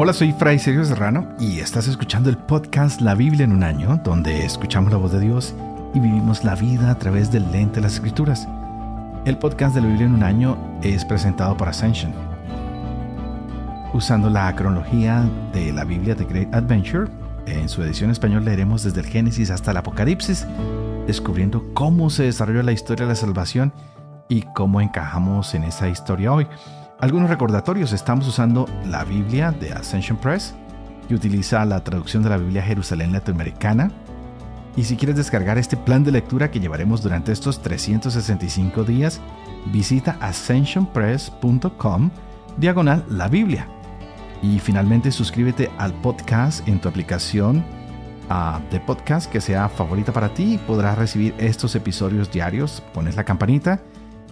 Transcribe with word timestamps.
Hola, 0.00 0.12
soy 0.12 0.32
Fray 0.32 0.60
Sergio 0.60 0.84
Serrano 0.84 1.26
y 1.40 1.58
estás 1.58 1.88
escuchando 1.88 2.30
el 2.30 2.36
podcast 2.36 3.00
La 3.00 3.16
Biblia 3.16 3.44
en 3.44 3.50
un 3.50 3.64
año, 3.64 4.00
donde 4.04 4.44
escuchamos 4.44 4.92
la 4.92 4.98
voz 4.98 5.10
de 5.10 5.18
Dios 5.18 5.56
y 5.92 5.98
vivimos 5.98 6.44
la 6.44 6.54
vida 6.54 6.92
a 6.92 6.98
través 6.98 7.32
del 7.32 7.50
lente 7.50 7.76
de 7.76 7.80
las 7.80 7.94
escrituras. 7.94 8.46
El 9.24 9.38
podcast 9.38 9.74
de 9.74 9.80
la 9.80 9.88
Biblia 9.88 10.06
en 10.06 10.14
un 10.14 10.22
año 10.22 10.56
es 10.82 11.04
presentado 11.04 11.56
por 11.56 11.68
Ascension. 11.68 12.12
Usando 13.92 14.30
la 14.30 14.54
cronología 14.54 15.28
de 15.52 15.72
la 15.72 15.82
Biblia 15.82 16.14
de 16.14 16.24
Great 16.26 16.54
Adventure, 16.54 17.10
en 17.46 17.68
su 17.68 17.82
edición 17.82 18.10
español 18.10 18.44
leeremos 18.44 18.84
desde 18.84 19.00
el 19.00 19.06
Génesis 19.06 19.50
hasta 19.50 19.72
el 19.72 19.78
Apocalipsis, 19.78 20.46
descubriendo 21.08 21.74
cómo 21.74 22.08
se 22.08 22.22
desarrolló 22.22 22.62
la 22.62 22.70
historia 22.70 23.06
de 23.06 23.14
la 23.14 23.16
salvación 23.16 23.72
y 24.28 24.42
cómo 24.42 24.80
encajamos 24.80 25.54
en 25.54 25.64
esa 25.64 25.88
historia 25.88 26.32
hoy. 26.32 26.46
Algunos 27.00 27.30
recordatorios, 27.30 27.92
estamos 27.92 28.26
usando 28.26 28.66
la 28.84 29.04
Biblia 29.04 29.52
de 29.52 29.72
Ascension 29.72 30.18
Press, 30.18 30.54
que 31.06 31.14
utiliza 31.14 31.64
la 31.64 31.82
traducción 31.84 32.22
de 32.22 32.30
la 32.30 32.36
Biblia 32.36 32.62
Jerusalén 32.62 33.12
Latinoamericana. 33.12 33.90
Y 34.76 34.84
si 34.84 34.96
quieres 34.96 35.16
descargar 35.16 35.58
este 35.58 35.76
plan 35.76 36.04
de 36.04 36.12
lectura 36.12 36.50
que 36.50 36.60
llevaremos 36.60 37.02
durante 37.02 37.32
estos 37.32 37.62
365 37.62 38.84
días, 38.84 39.20
visita 39.72 40.16
ascensionpress.com 40.20 42.10
diagonal 42.58 43.04
la 43.08 43.28
Biblia. 43.28 43.66
Y 44.42 44.58
finalmente 44.58 45.10
suscríbete 45.10 45.70
al 45.78 45.92
podcast 45.94 46.66
en 46.68 46.80
tu 46.80 46.88
aplicación 46.88 47.64
ah, 48.28 48.60
de 48.70 48.78
podcast 48.78 49.30
que 49.30 49.40
sea 49.40 49.68
favorita 49.68 50.12
para 50.12 50.34
ti 50.34 50.54
y 50.54 50.58
podrás 50.58 50.98
recibir 50.98 51.34
estos 51.38 51.74
episodios 51.74 52.30
diarios. 52.30 52.82
Pones 52.92 53.16
la 53.16 53.24
campanita 53.24 53.80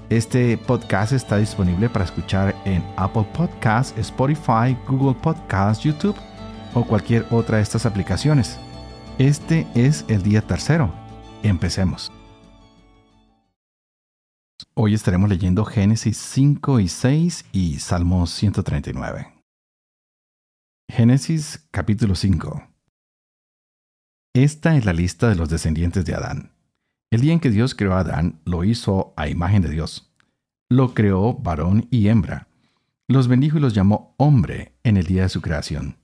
este 0.08 0.56
podcast 0.56 1.12
está 1.12 1.36
disponible 1.38 1.88
para 1.88 2.04
escuchar 2.04 2.54
en 2.64 2.84
Apple 2.96 3.26
Podcasts, 3.34 3.98
Spotify, 3.98 4.76
Google 4.86 5.18
Podcasts, 5.20 5.82
YouTube 5.82 6.16
o 6.74 6.86
cualquier 6.86 7.26
otra 7.30 7.56
de 7.56 7.64
estas 7.64 7.86
aplicaciones. 7.86 8.58
Este 9.18 9.66
es 9.74 10.04
el 10.08 10.22
día 10.22 10.42
tercero. 10.42 10.92
Empecemos. 11.42 12.12
Hoy 14.74 14.94
estaremos 14.94 15.28
leyendo 15.28 15.64
Génesis 15.64 16.18
5 16.18 16.80
y 16.80 16.88
6 16.88 17.46
y 17.52 17.78
Salmos 17.78 18.30
139. 18.30 19.32
Génesis 20.88 21.66
capítulo 21.70 22.14
5. 22.14 22.68
Esta 24.34 24.76
es 24.76 24.84
la 24.84 24.92
lista 24.92 25.28
de 25.28 25.34
los 25.34 25.48
descendientes 25.48 26.04
de 26.04 26.14
Adán. 26.14 26.52
El 27.10 27.20
día 27.20 27.32
en 27.32 27.40
que 27.40 27.50
Dios 27.50 27.74
creó 27.74 27.94
a 27.94 28.00
Adán, 28.00 28.40
lo 28.44 28.64
hizo 28.64 29.14
a 29.16 29.28
imagen 29.28 29.62
de 29.62 29.70
Dios. 29.70 30.05
Lo 30.68 30.94
creó 30.94 31.34
varón 31.34 31.86
y 31.90 32.08
hembra. 32.08 32.48
Los 33.08 33.28
bendijo 33.28 33.58
y 33.58 33.60
los 33.60 33.74
llamó 33.74 34.14
hombre 34.16 34.72
en 34.82 34.96
el 34.96 35.04
día 35.04 35.22
de 35.22 35.28
su 35.28 35.40
creación. 35.40 35.96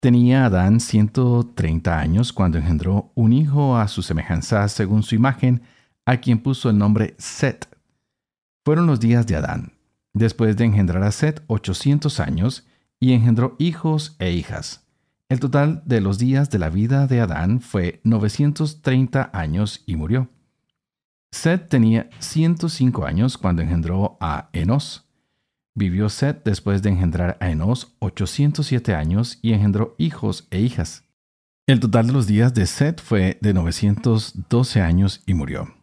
Tenía 0.00 0.44
Adán 0.44 0.78
130 0.78 1.98
años 1.98 2.32
cuando 2.32 2.58
engendró 2.58 3.10
un 3.16 3.32
hijo 3.32 3.76
a 3.76 3.88
su 3.88 4.02
semejanza 4.02 4.68
según 4.68 5.02
su 5.02 5.16
imagen, 5.16 5.62
a 6.04 6.18
quien 6.18 6.38
puso 6.38 6.70
el 6.70 6.78
nombre 6.78 7.16
Set. 7.18 7.68
Fueron 8.64 8.86
los 8.86 9.00
días 9.00 9.26
de 9.26 9.34
Adán. 9.34 9.72
Después 10.12 10.56
de 10.56 10.64
engendrar 10.64 11.02
a 11.02 11.10
Set 11.10 11.42
800 11.48 12.20
años, 12.20 12.66
y 13.00 13.12
engendró 13.12 13.56
hijos 13.58 14.16
e 14.18 14.30
hijas. 14.32 14.86
El 15.28 15.40
total 15.40 15.82
de 15.84 16.00
los 16.00 16.18
días 16.18 16.50
de 16.50 16.58
la 16.58 16.70
vida 16.70 17.06
de 17.06 17.20
Adán 17.20 17.60
fue 17.60 18.00
930 18.04 19.30
años 19.32 19.82
y 19.86 19.96
murió. 19.96 20.28
Seth 21.36 21.68
tenía 21.68 22.08
105 22.18 23.04
años 23.04 23.36
cuando 23.36 23.60
engendró 23.60 24.16
a 24.20 24.48
Enos. 24.54 25.06
Vivió 25.74 26.08
Seth 26.08 26.42
después 26.44 26.82
de 26.82 26.88
engendrar 26.88 27.36
a 27.40 27.50
Enos 27.50 27.94
807 27.98 28.94
años 28.94 29.38
y 29.42 29.52
engendró 29.52 29.94
hijos 29.98 30.48
e 30.50 30.60
hijas. 30.60 31.04
El 31.66 31.78
total 31.78 32.06
de 32.06 32.14
los 32.14 32.26
días 32.26 32.54
de 32.54 32.64
Seth 32.64 33.02
fue 33.02 33.38
de 33.42 33.52
912 33.52 34.80
años 34.80 35.22
y 35.26 35.34
murió. 35.34 35.74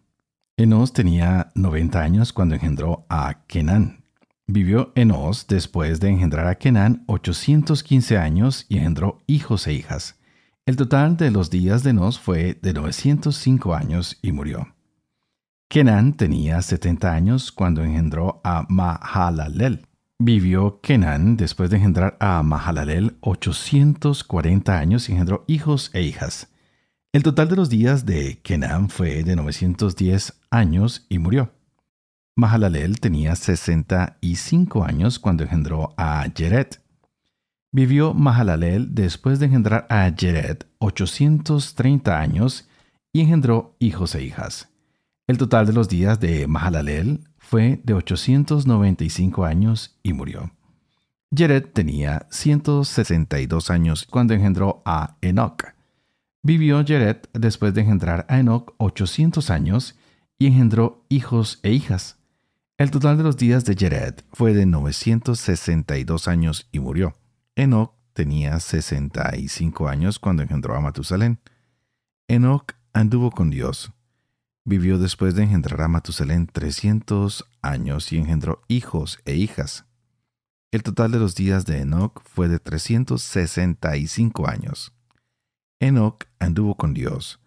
Enos 0.57 0.91
tenía 0.91 1.51
90 1.53 2.01
años 2.01 2.33
cuando 2.33 2.55
engendró 2.55 3.05
a 3.07 3.45
Kenan. 3.45 4.03
Vivió 4.47 4.91
Enos 4.95 5.45
después 5.47 5.99
de 5.99 6.09
engendrar 6.09 6.47
a 6.47 6.55
Kenan 6.55 7.03
815 7.05 8.17
años 8.17 8.65
y 8.69 8.77
engendró 8.77 9.21
hijos 9.27 9.67
e 9.67 9.73
hijas. 9.73 10.19
El 10.65 10.77
total 10.77 11.15
de 11.15 11.29
los 11.29 11.51
días 11.51 11.83
de 11.83 11.91
Enos 11.91 12.19
fue 12.19 12.57
de 12.59 12.73
905 12.73 13.75
años 13.75 14.17
y 14.23 14.31
murió. 14.31 14.72
Kenan 15.73 16.13
tenía 16.13 16.61
70 16.61 17.11
años 17.11 17.51
cuando 17.51 17.83
engendró 17.83 18.41
a 18.43 18.63
Mahalalel. 18.69 19.87
Vivió 20.19 20.79
Kenan 20.81 21.35
después 21.35 21.71
de 21.71 21.77
engendrar 21.77 22.15
a 22.19 22.43
Mahalalel 22.43 23.17
840 23.21 24.77
años 24.77 25.09
y 25.09 25.13
engendró 25.13 25.43
hijos 25.47 25.89
e 25.95 26.03
hijas. 26.03 26.49
El 27.11 27.23
total 27.23 27.49
de 27.49 27.55
los 27.55 27.71
días 27.71 28.05
de 28.05 28.37
Kenan 28.43 28.87
fue 28.89 29.23
de 29.23 29.35
910 29.35 30.39
años 30.51 31.07
y 31.09 31.17
murió. 31.17 31.51
Mahalalel 32.35 32.99
tenía 32.99 33.35
65 33.35 34.83
años 34.83 35.17
cuando 35.17 35.43
engendró 35.43 35.95
a 35.97 36.23
Jeret. 36.35 36.83
Vivió 37.71 38.13
Mahalalel 38.13 38.93
después 38.93 39.39
de 39.39 39.47
engendrar 39.47 39.87
a 39.89 40.07
Jeret 40.15 40.67
830 40.77 42.19
años 42.19 42.69
y 43.11 43.21
engendró 43.21 43.75
hijos 43.79 44.13
e 44.13 44.21
hijas. 44.21 44.69
El 45.25 45.37
total 45.37 45.65
de 45.65 45.71
los 45.71 45.87
días 45.87 46.19
de 46.19 46.47
Mahalalel 46.47 47.21
fue 47.37 47.79
de 47.85 47.93
895 47.93 49.45
años 49.45 49.97
y 50.03 50.11
murió. 50.11 50.51
Jeret 51.33 51.71
tenía 51.73 52.27
162 52.29 53.69
años 53.69 54.05
cuando 54.09 54.33
engendró 54.33 54.81
a 54.85 55.15
Enoch. 55.21 55.63
Vivió 56.41 56.83
Jeret 56.85 57.29
después 57.31 57.73
de 57.73 57.81
engendrar 57.81 58.25
a 58.27 58.39
Enoch 58.39 58.73
800 58.77 59.49
años 59.49 59.97
y 60.37 60.47
engendró 60.47 61.05
hijos 61.07 61.59
e 61.63 61.71
hijas. 61.71 62.17
El 62.77 62.91
total 62.91 63.15
de 63.15 63.23
los 63.23 63.37
días 63.37 63.63
de 63.63 63.75
Jared 63.79 64.15
fue 64.33 64.53
de 64.53 64.65
962 64.65 66.27
años 66.27 66.67
y 66.73 66.79
murió. 66.79 67.13
Enoch 67.55 67.93
tenía 68.11 68.59
65 68.59 69.87
años 69.87 70.19
cuando 70.19 70.43
engendró 70.43 70.75
a 70.75 70.81
Matusalén. 70.81 71.39
Enoch 72.27 72.73
anduvo 72.91 73.31
con 73.31 73.49
Dios. 73.49 73.93
Vivió 74.65 74.97
después 74.97 75.35
de 75.35 75.43
engendrar 75.43 75.81
a 75.81 75.87
Matusalén 75.89 76.47
300 76.47 77.49
años 77.61 78.13
y 78.13 78.17
engendró 78.17 78.61
hijos 78.69 79.19
e 79.25 79.35
hijas. 79.35 79.85
El 80.71 80.83
total 80.83 81.11
de 81.11 81.19
los 81.19 81.35
días 81.35 81.65
de 81.65 81.81
Enoch 81.81 82.21
fue 82.23 82.47
de 82.47 82.59
365 82.59 84.47
años. 84.47 84.93
Enoch 85.79 86.23
anduvo 86.39 86.75
con 86.75 86.93
Dios 86.93 87.41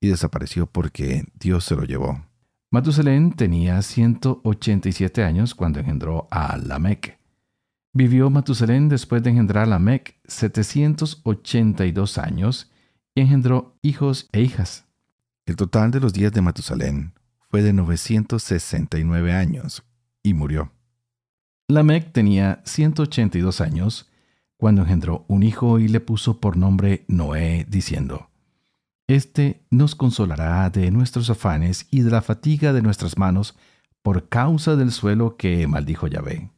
y 0.00 0.08
desapareció 0.08 0.66
porque 0.66 1.26
Dios 1.38 1.64
se 1.64 1.76
lo 1.76 1.84
llevó. 1.84 2.24
Matusalén 2.70 3.32
tenía 3.32 3.82
187 3.82 5.22
años 5.22 5.54
cuando 5.54 5.78
engendró 5.78 6.26
a 6.30 6.56
Lamec. 6.56 7.18
Vivió 7.92 8.30
Matusalén 8.30 8.88
después 8.88 9.22
de 9.22 9.28
engendrar 9.28 9.64
a 9.64 9.66
Lamec 9.66 10.18
782 10.26 12.16
años 12.16 12.72
y 13.14 13.20
engendró 13.20 13.76
hijos 13.82 14.30
e 14.32 14.40
hijas. 14.40 14.86
El 15.44 15.56
total 15.56 15.90
de 15.90 15.98
los 15.98 16.12
días 16.12 16.32
de 16.32 16.40
Matusalén 16.40 17.14
fue 17.50 17.62
de 17.62 17.72
969 17.72 19.32
años 19.32 19.82
y 20.22 20.34
murió. 20.34 20.72
Lamec 21.68 22.12
tenía 22.12 22.62
182 22.64 23.60
años 23.60 24.10
cuando 24.56 24.82
engendró 24.82 25.24
un 25.26 25.42
hijo 25.42 25.80
y 25.80 25.88
le 25.88 25.98
puso 26.00 26.38
por 26.38 26.56
nombre 26.56 27.04
Noé, 27.08 27.66
diciendo, 27.68 28.30
este 29.08 29.64
nos 29.70 29.96
consolará 29.96 30.70
de 30.70 30.90
nuestros 30.92 31.28
afanes 31.28 31.88
y 31.90 32.02
de 32.02 32.10
la 32.10 32.22
fatiga 32.22 32.72
de 32.72 32.82
nuestras 32.82 33.18
manos 33.18 33.56
por 34.00 34.28
causa 34.28 34.76
del 34.76 34.92
suelo 34.92 35.36
que 35.36 35.66
maldijo 35.66 36.06
Yahvé. 36.06 36.50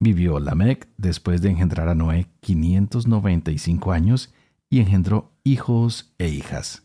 Vivió 0.00 0.40
Lamec 0.40 0.88
después 0.96 1.42
de 1.42 1.50
engendrar 1.50 1.88
a 1.88 1.94
Noé 1.94 2.26
595 2.40 3.92
años 3.92 4.32
y 4.70 4.80
engendró 4.80 5.30
hijos 5.44 6.14
e 6.18 6.28
hijas. 6.28 6.82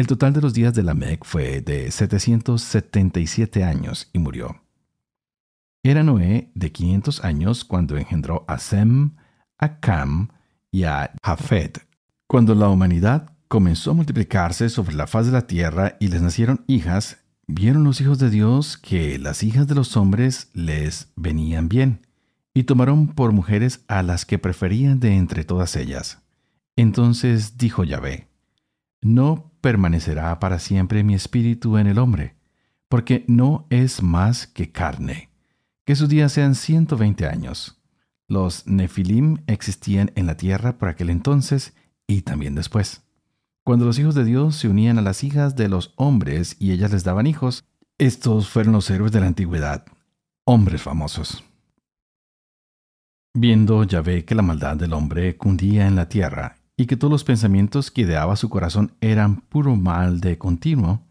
El 0.00 0.06
total 0.06 0.32
de 0.32 0.40
los 0.40 0.54
días 0.54 0.72
de 0.72 0.82
Lamec 0.82 1.26
fue 1.26 1.60
de 1.60 1.90
777 1.90 3.64
años 3.64 4.08
y 4.14 4.18
murió. 4.18 4.62
Era 5.82 6.02
Noé 6.02 6.50
de 6.54 6.72
500 6.72 7.22
años 7.22 7.66
cuando 7.66 7.98
engendró 7.98 8.46
a 8.48 8.56
Sem, 8.56 9.16
a 9.58 9.78
Cam 9.78 10.28
y 10.70 10.84
a 10.84 11.12
Jafet. 11.22 11.86
Cuando 12.26 12.54
la 12.54 12.70
humanidad 12.70 13.36
comenzó 13.46 13.90
a 13.90 13.94
multiplicarse 13.94 14.70
sobre 14.70 14.94
la 14.94 15.06
faz 15.06 15.26
de 15.26 15.32
la 15.32 15.46
tierra 15.46 15.98
y 16.00 16.08
les 16.08 16.22
nacieron 16.22 16.64
hijas, 16.66 17.18
vieron 17.46 17.84
los 17.84 18.00
hijos 18.00 18.18
de 18.18 18.30
Dios 18.30 18.78
que 18.78 19.18
las 19.18 19.42
hijas 19.42 19.66
de 19.66 19.74
los 19.74 19.98
hombres 19.98 20.48
les 20.54 21.12
venían 21.14 21.68
bien, 21.68 22.06
y 22.54 22.62
tomaron 22.62 23.08
por 23.08 23.32
mujeres 23.32 23.84
a 23.86 24.02
las 24.02 24.24
que 24.24 24.38
preferían 24.38 24.98
de 24.98 25.14
entre 25.16 25.44
todas 25.44 25.76
ellas. 25.76 26.22
Entonces 26.74 27.58
dijo 27.58 27.84
Yahvé, 27.84 28.28
No 29.02 29.49
permanecerá 29.60 30.38
para 30.40 30.58
siempre 30.58 31.04
mi 31.04 31.14
espíritu 31.14 31.76
en 31.78 31.86
el 31.86 31.98
hombre, 31.98 32.36
porque 32.88 33.24
no 33.28 33.66
es 33.70 34.02
más 34.02 34.46
que 34.46 34.72
carne, 34.72 35.30
que 35.84 35.96
sus 35.96 36.08
días 36.08 36.32
sean 36.32 36.54
120 36.54 37.26
años. 37.26 37.80
Los 38.26 38.66
Nefilim 38.66 39.38
existían 39.46 40.12
en 40.14 40.26
la 40.26 40.36
tierra 40.36 40.78
por 40.78 40.88
aquel 40.88 41.10
entonces 41.10 41.74
y 42.06 42.22
también 42.22 42.54
después. 42.54 43.02
Cuando 43.64 43.84
los 43.84 43.98
hijos 43.98 44.14
de 44.14 44.24
Dios 44.24 44.56
se 44.56 44.68
unían 44.68 44.98
a 44.98 45.02
las 45.02 45.22
hijas 45.24 45.56
de 45.56 45.68
los 45.68 45.92
hombres 45.96 46.56
y 46.58 46.72
ellas 46.72 46.92
les 46.92 47.04
daban 47.04 47.26
hijos, 47.26 47.64
estos 47.98 48.48
fueron 48.48 48.72
los 48.72 48.88
héroes 48.88 49.12
de 49.12 49.20
la 49.20 49.26
antigüedad, 49.26 49.84
hombres 50.44 50.82
famosos. 50.82 51.44
Viendo 53.34 53.84
Yahvé 53.84 54.24
que 54.24 54.34
la 54.34 54.42
maldad 54.42 54.76
del 54.76 54.92
hombre 54.92 55.36
cundía 55.36 55.86
en 55.86 55.96
la 55.96 56.08
tierra 56.08 56.59
y 56.80 56.86
que 56.86 56.96
todos 56.96 57.10
los 57.10 57.24
pensamientos 57.24 57.90
que 57.90 58.00
ideaba 58.00 58.36
su 58.36 58.48
corazón 58.48 58.94
eran 59.02 59.42
puro 59.42 59.76
mal 59.76 60.22
de 60.22 60.38
continuo, 60.38 61.02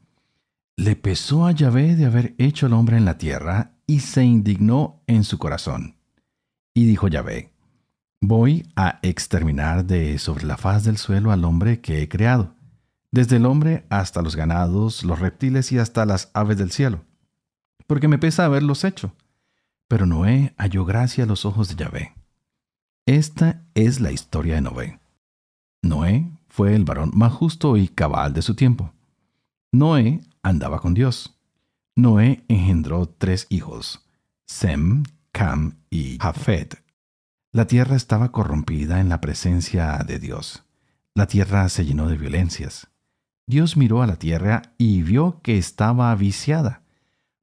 le 0.75 0.95
pesó 0.95 1.45
a 1.45 1.51
Yahvé 1.51 1.95
de 1.95 2.07
haber 2.07 2.33
hecho 2.39 2.65
al 2.65 2.73
hombre 2.73 2.97
en 2.97 3.05
la 3.05 3.19
tierra 3.19 3.73
y 3.85 3.99
se 3.99 4.23
indignó 4.23 5.03
en 5.05 5.23
su 5.23 5.37
corazón. 5.37 5.95
Y 6.73 6.85
dijo 6.85 7.07
Yahvé, 7.07 7.53
Voy 8.19 8.65
a 8.75 8.97
exterminar 9.03 9.85
de 9.85 10.17
sobre 10.17 10.47
la 10.47 10.57
faz 10.57 10.85
del 10.85 10.97
suelo 10.97 11.31
al 11.31 11.45
hombre 11.45 11.81
que 11.81 12.01
he 12.01 12.09
creado, 12.09 12.55
desde 13.11 13.35
el 13.35 13.45
hombre 13.45 13.85
hasta 13.91 14.23
los 14.23 14.35
ganados, 14.35 15.03
los 15.03 15.19
reptiles 15.19 15.71
y 15.71 15.77
hasta 15.77 16.03
las 16.07 16.31
aves 16.33 16.57
del 16.57 16.71
cielo, 16.71 17.01
porque 17.85 18.07
me 18.07 18.17
pesa 18.17 18.45
haberlos 18.45 18.85
hecho. 18.85 19.13
Pero 19.87 20.07
Noé 20.07 20.55
halló 20.57 20.83
gracia 20.83 21.25
a 21.25 21.27
los 21.27 21.45
ojos 21.45 21.69
de 21.69 21.75
Yahvé. 21.75 22.15
Esta 23.05 23.61
es 23.75 23.99
la 23.99 24.11
historia 24.11 24.55
de 24.55 24.61
Noé. 24.61 24.99
Noé 25.81 26.31
fue 26.47 26.75
el 26.75 26.83
varón 26.83 27.11
más 27.13 27.33
justo 27.33 27.77
y 27.77 27.87
cabal 27.87 28.33
de 28.33 28.41
su 28.41 28.55
tiempo. 28.55 28.93
Noé 29.71 30.21
andaba 30.43 30.79
con 30.79 30.93
Dios. 30.93 31.39
Noé 31.95 32.43
engendró 32.47 33.07
tres 33.07 33.47
hijos, 33.49 34.05
Sem, 34.45 35.03
Cam 35.31 35.77
y 35.89 36.17
Jafet. 36.19 36.83
La 37.51 37.65
tierra 37.65 37.95
estaba 37.95 38.31
corrompida 38.31 38.99
en 38.99 39.09
la 39.09 39.21
presencia 39.21 39.97
de 40.05 40.19
Dios. 40.19 40.65
La 41.15 41.27
tierra 41.27 41.67
se 41.69 41.85
llenó 41.85 42.07
de 42.07 42.17
violencias. 42.17 42.89
Dios 43.47 43.77
miró 43.77 44.03
a 44.03 44.07
la 44.07 44.17
tierra 44.17 44.61
y 44.77 45.01
vio 45.01 45.41
que 45.41 45.57
estaba 45.57 46.13
viciada, 46.15 46.83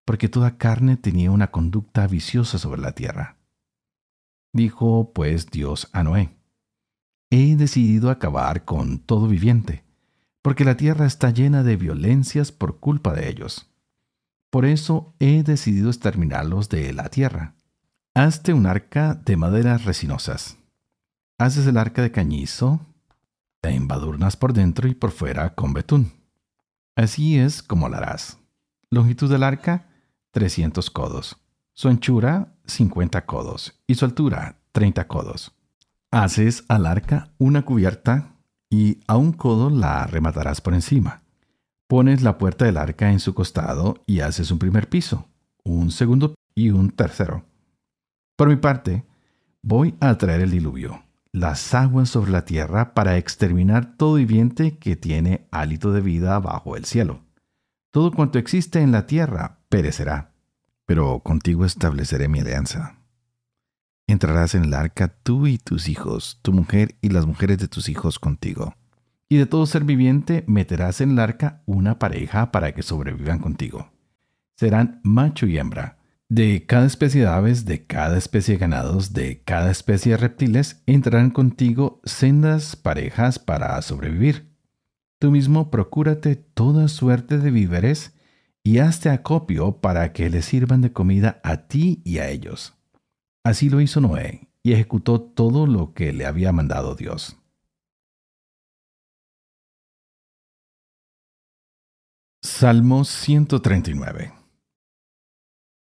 porque 0.05 0.29
toda 0.29 0.57
carne 0.57 0.97
tenía 0.97 1.33
una 1.33 1.51
conducta 1.51 2.07
viciosa 2.07 2.59
sobre 2.59 2.81
la 2.81 2.93
tierra. 2.93 3.37
Dijo 4.53 5.13
pues 5.13 5.51
Dios 5.51 5.91
a 5.93 6.05
Noé, 6.05 6.37
He 7.31 7.57
decidido 7.57 8.11
acabar 8.11 8.65
con 8.65 8.99
todo 8.99 9.27
viviente, 9.27 9.85
porque 10.43 10.65
la 10.65 10.77
tierra 10.77 11.07
está 11.07 11.31
llena 11.31 11.63
de 11.63 11.77
violencias 11.77 12.53
por 12.53 12.79
culpa 12.79 13.13
de 13.15 13.29
ellos. 13.29 13.71
Por 14.51 14.65
eso 14.65 15.15
he 15.19 15.43
decidido 15.43 15.89
exterminarlos 15.89 16.69
de 16.69 16.93
la 16.93 17.09
tierra. 17.09 17.55
Hazte 18.15 18.53
un 18.53 18.67
arca 18.67 19.15
de 19.15 19.37
maderas 19.37 19.85
resinosas. 19.85 20.57
Haces 21.39 21.67
el 21.67 21.77
arca 21.77 22.01
de 22.01 22.13
cañizo, 22.13 22.81
te 23.61 23.71
embadurnas 23.71 24.37
por 24.37 24.53
dentro 24.53 24.89
y 24.89 24.95
por 24.95 25.11
fuera 25.11 25.55
con 25.55 25.73
betún. 25.73 26.13
Así 26.95 27.39
es 27.39 27.63
como 27.63 27.89
la 27.89 27.99
harás. 27.99 28.39
Longitud 28.89 29.29
del 29.31 29.43
arca, 29.43 29.89
300 30.31 30.91
codos. 30.91 31.37
Su 31.75 31.89
anchura, 31.89 32.55
50 32.67 33.27
codos. 33.27 33.83
Y 33.87 33.97
su 33.97 34.05
altura, 34.05 34.61
30 34.73 35.09
codos. 35.09 35.56
Haces 36.17 36.65
al 36.69 36.87
arca 36.87 37.29
una 37.37 37.67
cubierta 37.67 38.33
y 38.71 39.01
a 39.07 39.19
un 39.19 39.35
codo 39.35 39.69
la 39.69 40.07
rematarás 40.07 40.63
por 40.63 40.73
encima. 40.73 41.21
Pones 41.89 42.23
la 42.23 42.39
puerta 42.39 42.65
del 42.65 42.79
arca 42.79 43.13
en 43.13 43.21
su 43.21 43.35
costado 43.35 44.03
y 44.07 44.21
haces 44.21 44.51
un 44.51 44.59
primer 44.59 44.89
piso, 44.89 45.29
un 45.63 45.91
segundo 45.91 46.35
y 46.55 46.71
un 46.71 46.89
tercero. 46.89 47.45
Por 48.35 48.49
mi 48.49 48.57
parte, 48.57 49.05
voy 49.61 49.95
a 50.01 50.17
traer 50.17 50.41
el 50.41 50.53
diluvio, 50.53 51.03
las 51.33 51.75
aguas 51.75 52.09
sobre 52.09 52.31
la 52.31 52.47
tierra 52.47 52.95
para 52.95 53.19
exterminar 53.19 53.99
todo 53.99 54.15
viviente 54.15 54.79
que 54.79 54.97
tiene 54.97 55.47
hálito 55.51 55.93
de 55.93 56.01
vida 56.01 56.39
bajo 56.39 56.79
el 56.79 56.87
cielo. 56.87 57.21
Todo 57.91 58.11
cuanto 58.11 58.39
existe 58.39 58.81
en 58.81 58.91
la 58.91 59.07
tierra 59.07 59.59
perecerá, 59.69 60.33
pero 60.87 61.21
contigo 61.21 61.67
estableceré 61.67 62.27
mi 62.29 62.41
alianza. 62.41 62.96
Entrarás 64.07 64.55
en 64.55 64.65
el 64.65 64.75
arca 64.75 65.09
tú 65.09 65.47
y 65.47 65.59
tus 65.59 65.89
hijos, 65.89 66.39
tu 66.43 66.53
mujer 66.53 66.97
y 67.01 67.09
las 67.09 67.27
mujeres 67.27 67.59
de 67.59 67.69
tus 67.69 67.89
hijos 67.89 68.19
contigo. 68.19 68.75
Y 69.29 69.37
de 69.37 69.47
todo 69.47 69.67
ser 69.67 69.85
viviente 69.85 70.45
meterás 70.47 71.01
en 71.01 71.13
el 71.13 71.19
arca 71.19 71.63
una 71.67 71.99
pareja 71.99 72.53
para 72.53 72.73
que 72.73 72.83
sobrevivan 72.83 73.41
contigo. 73.41 73.91
Serán 74.57 75.01
macho 75.03 75.47
y 75.47 75.59
hembra 75.59 75.97
de 76.29 76.67
cada 76.67 76.87
especie 76.87 77.21
de 77.21 77.29
aves, 77.29 77.65
de 77.67 77.87
cada 77.87 78.19
especie 78.19 78.55
de 78.55 78.59
ganados, 78.59 79.13
de 79.13 79.43
cada 79.45 79.71
especie 79.71 80.13
de 80.13 80.19
reptiles, 80.19 80.83
entrarán 80.87 81.31
contigo 81.31 82.01
sendas 82.05 82.75
parejas 82.75 83.39
para 83.39 83.81
sobrevivir. 83.83 84.51
Tú 85.19 85.31
mismo 85.31 85.71
procúrate 85.71 86.35
toda 86.35 86.89
suerte 86.89 87.39
de 87.39 87.51
víveres 87.51 88.13
y 88.65 88.79
hazte 88.79 89.09
acopio 89.09 89.81
para 89.81 90.13
que 90.13 90.29
le 90.29 90.43
sirvan 90.43 90.81
de 90.81 90.93
comida 90.93 91.41
a 91.45 91.69
ti 91.69 92.03
y 92.05 92.19
a 92.19 92.29
ellos. 92.29 92.76
Así 93.47 93.71
lo 93.71 93.81
hizo 93.81 94.01
Noé 94.01 94.49
y 94.65 94.73
ejecutó 94.73 95.21
todo 95.21 95.69
lo 95.69 95.95
que 95.95 96.13
le 96.13 96.27
había 96.27 96.51
mandado 96.51 96.97
Dios. 96.97 97.37
Salmo 102.43 103.05
139 103.05 104.33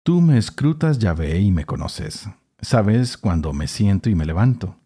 Tú 0.03 0.23
me 0.23 0.39
escrutas, 0.39 0.99
Yahvé, 0.99 1.41
y 1.41 1.53
me 1.53 1.67
conoces. 1.67 2.27
Sabes 2.63 3.19
cuando 3.19 3.53
me 3.53 3.69
siento 3.69 4.09
y 4.09 4.15
me 4.15 4.25
levanto. 4.25 4.79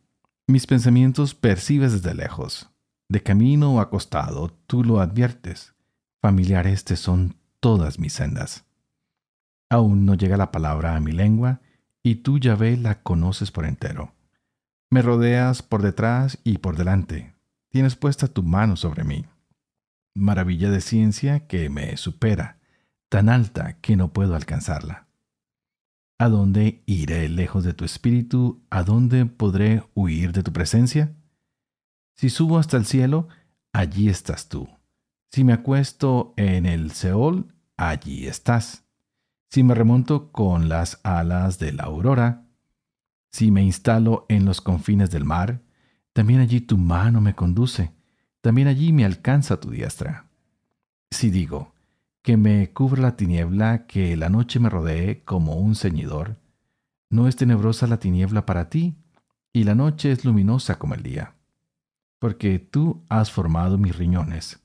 Mis 0.48 0.66
pensamientos 0.66 1.36
percibes 1.36 1.92
desde 1.92 2.16
lejos. 2.16 2.68
De 3.08 3.22
camino 3.22 3.76
o 3.76 3.80
acostado, 3.80 4.48
tú 4.66 4.82
lo 4.82 4.98
adviertes. 4.98 5.76
Familiares 6.20 6.82
te 6.82 6.96
son 6.96 7.36
todas 7.60 8.00
mis 8.00 8.14
sendas. 8.14 8.64
Aún 9.70 10.04
no 10.04 10.14
llega 10.14 10.36
la 10.36 10.50
palabra 10.50 10.96
a 10.96 11.00
mi 11.00 11.12
lengua, 11.12 11.60
y 12.06 12.14
tú, 12.14 12.38
Yahvé, 12.38 12.76
la 12.76 13.02
conoces 13.02 13.50
por 13.50 13.64
entero. 13.64 14.14
Me 14.90 15.02
rodeas 15.02 15.62
por 15.62 15.82
detrás 15.82 16.38
y 16.44 16.58
por 16.58 16.76
delante. 16.76 17.34
Tienes 17.68 17.96
puesta 17.96 18.28
tu 18.28 18.44
mano 18.44 18.76
sobre 18.76 19.02
mí. 19.02 19.24
Maravilla 20.14 20.70
de 20.70 20.80
ciencia 20.80 21.48
que 21.48 21.68
me 21.68 21.96
supera, 21.96 22.60
tan 23.08 23.28
alta 23.28 23.80
que 23.80 23.96
no 23.96 24.12
puedo 24.12 24.36
alcanzarla. 24.36 25.08
¿A 26.16 26.28
dónde 26.28 26.84
iré 26.86 27.28
lejos 27.28 27.64
de 27.64 27.74
tu 27.74 27.84
espíritu? 27.84 28.64
¿A 28.70 28.84
dónde 28.84 29.26
podré 29.26 29.82
huir 29.94 30.30
de 30.30 30.44
tu 30.44 30.52
presencia? 30.52 31.12
Si 32.14 32.30
subo 32.30 32.60
hasta 32.60 32.76
el 32.76 32.86
cielo, 32.86 33.26
allí 33.72 34.08
estás 34.08 34.48
tú. 34.48 34.68
Si 35.32 35.42
me 35.42 35.52
acuesto 35.52 36.34
en 36.36 36.66
el 36.66 36.92
Seol, 36.92 37.52
allí 37.76 38.28
estás. 38.28 38.85
Si 39.48 39.62
me 39.62 39.74
remonto 39.74 40.32
con 40.32 40.68
las 40.68 41.00
alas 41.04 41.58
de 41.58 41.72
la 41.72 41.84
aurora, 41.84 42.46
si 43.30 43.50
me 43.50 43.62
instalo 43.62 44.26
en 44.28 44.44
los 44.44 44.60
confines 44.60 45.10
del 45.10 45.24
mar, 45.24 45.62
también 46.12 46.40
allí 46.40 46.60
tu 46.60 46.78
mano 46.78 47.20
me 47.20 47.34
conduce, 47.34 47.92
también 48.40 48.68
allí 48.68 48.92
me 48.92 49.04
alcanza 49.04 49.60
tu 49.60 49.70
diestra. 49.70 50.26
Si 51.10 51.30
digo, 51.30 51.74
que 52.22 52.36
me 52.36 52.72
cubra 52.72 53.02
la 53.02 53.16
tiniebla, 53.16 53.86
que 53.86 54.16
la 54.16 54.28
noche 54.28 54.58
me 54.58 54.68
rodee 54.68 55.22
como 55.24 55.56
un 55.56 55.76
ceñidor. 55.76 56.40
No 57.08 57.28
es 57.28 57.36
tenebrosa 57.36 57.86
la 57.86 57.98
tiniebla 57.98 58.46
para 58.46 58.68
ti, 58.68 58.96
y 59.52 59.64
la 59.64 59.74
noche 59.74 60.10
es 60.10 60.24
luminosa 60.24 60.78
como 60.78 60.94
el 60.94 61.02
día. 61.02 61.34
Porque 62.18 62.58
tú 62.58 63.04
has 63.08 63.30
formado 63.30 63.78
mis 63.78 63.96
riñones, 63.96 64.60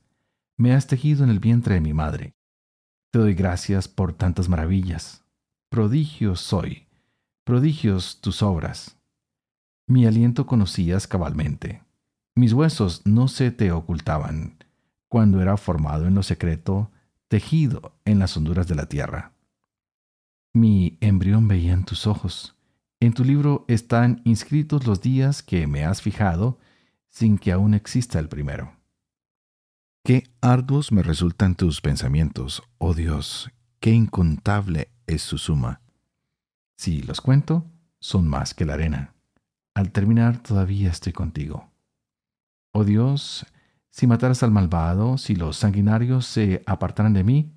me 0.56 0.74
has 0.74 0.86
tejido 0.86 1.22
en 1.22 1.30
el 1.30 1.38
vientre 1.38 1.74
de 1.74 1.80
mi 1.80 1.94
madre. 1.94 2.34
Te 3.12 3.18
doy 3.18 3.34
gracias 3.34 3.88
por 3.88 4.14
tantas 4.14 4.48
maravillas. 4.48 5.22
Prodigios 5.68 6.40
soy, 6.40 6.86
prodigios 7.44 8.22
tus 8.22 8.42
obras. 8.42 8.96
Mi 9.86 10.06
aliento 10.06 10.46
conocías 10.46 11.06
cabalmente. 11.06 11.82
Mis 12.34 12.54
huesos 12.54 13.02
no 13.04 13.28
se 13.28 13.50
te 13.50 13.70
ocultaban. 13.70 14.56
Cuando 15.08 15.42
era 15.42 15.58
formado 15.58 16.06
en 16.06 16.14
lo 16.14 16.22
secreto, 16.22 16.90
tejido 17.28 17.92
en 18.06 18.18
las 18.18 18.34
honduras 18.38 18.66
de 18.66 18.76
la 18.76 18.86
tierra. 18.86 19.32
Mi 20.54 20.96
embrión 21.02 21.48
veía 21.48 21.74
en 21.74 21.84
tus 21.84 22.06
ojos. 22.06 22.56
En 22.98 23.12
tu 23.12 23.26
libro 23.26 23.66
están 23.68 24.22
inscritos 24.24 24.86
los 24.86 25.02
días 25.02 25.42
que 25.42 25.66
me 25.66 25.84
has 25.84 26.00
fijado 26.00 26.58
sin 27.10 27.36
que 27.36 27.52
aún 27.52 27.74
exista 27.74 28.18
el 28.18 28.30
primero. 28.30 28.72
Qué 30.04 30.24
arduos 30.40 30.90
me 30.90 31.04
resultan 31.04 31.54
tus 31.54 31.80
pensamientos, 31.80 32.64
oh 32.78 32.92
Dios, 32.92 33.52
qué 33.78 33.92
incontable 33.92 34.90
es 35.06 35.22
su 35.22 35.38
suma. 35.38 35.80
Si 36.76 37.02
los 37.02 37.20
cuento, 37.20 37.70
son 38.00 38.26
más 38.26 38.52
que 38.52 38.64
la 38.64 38.74
arena. 38.74 39.14
Al 39.74 39.92
terminar 39.92 40.42
todavía 40.42 40.90
estoy 40.90 41.12
contigo. 41.12 41.70
Oh 42.72 42.82
Dios, 42.82 43.46
si 43.90 44.08
mataras 44.08 44.42
al 44.42 44.50
malvado, 44.50 45.18
si 45.18 45.36
los 45.36 45.58
sanguinarios 45.58 46.26
se 46.26 46.64
apartaran 46.66 47.12
de 47.12 47.22
mí, 47.22 47.52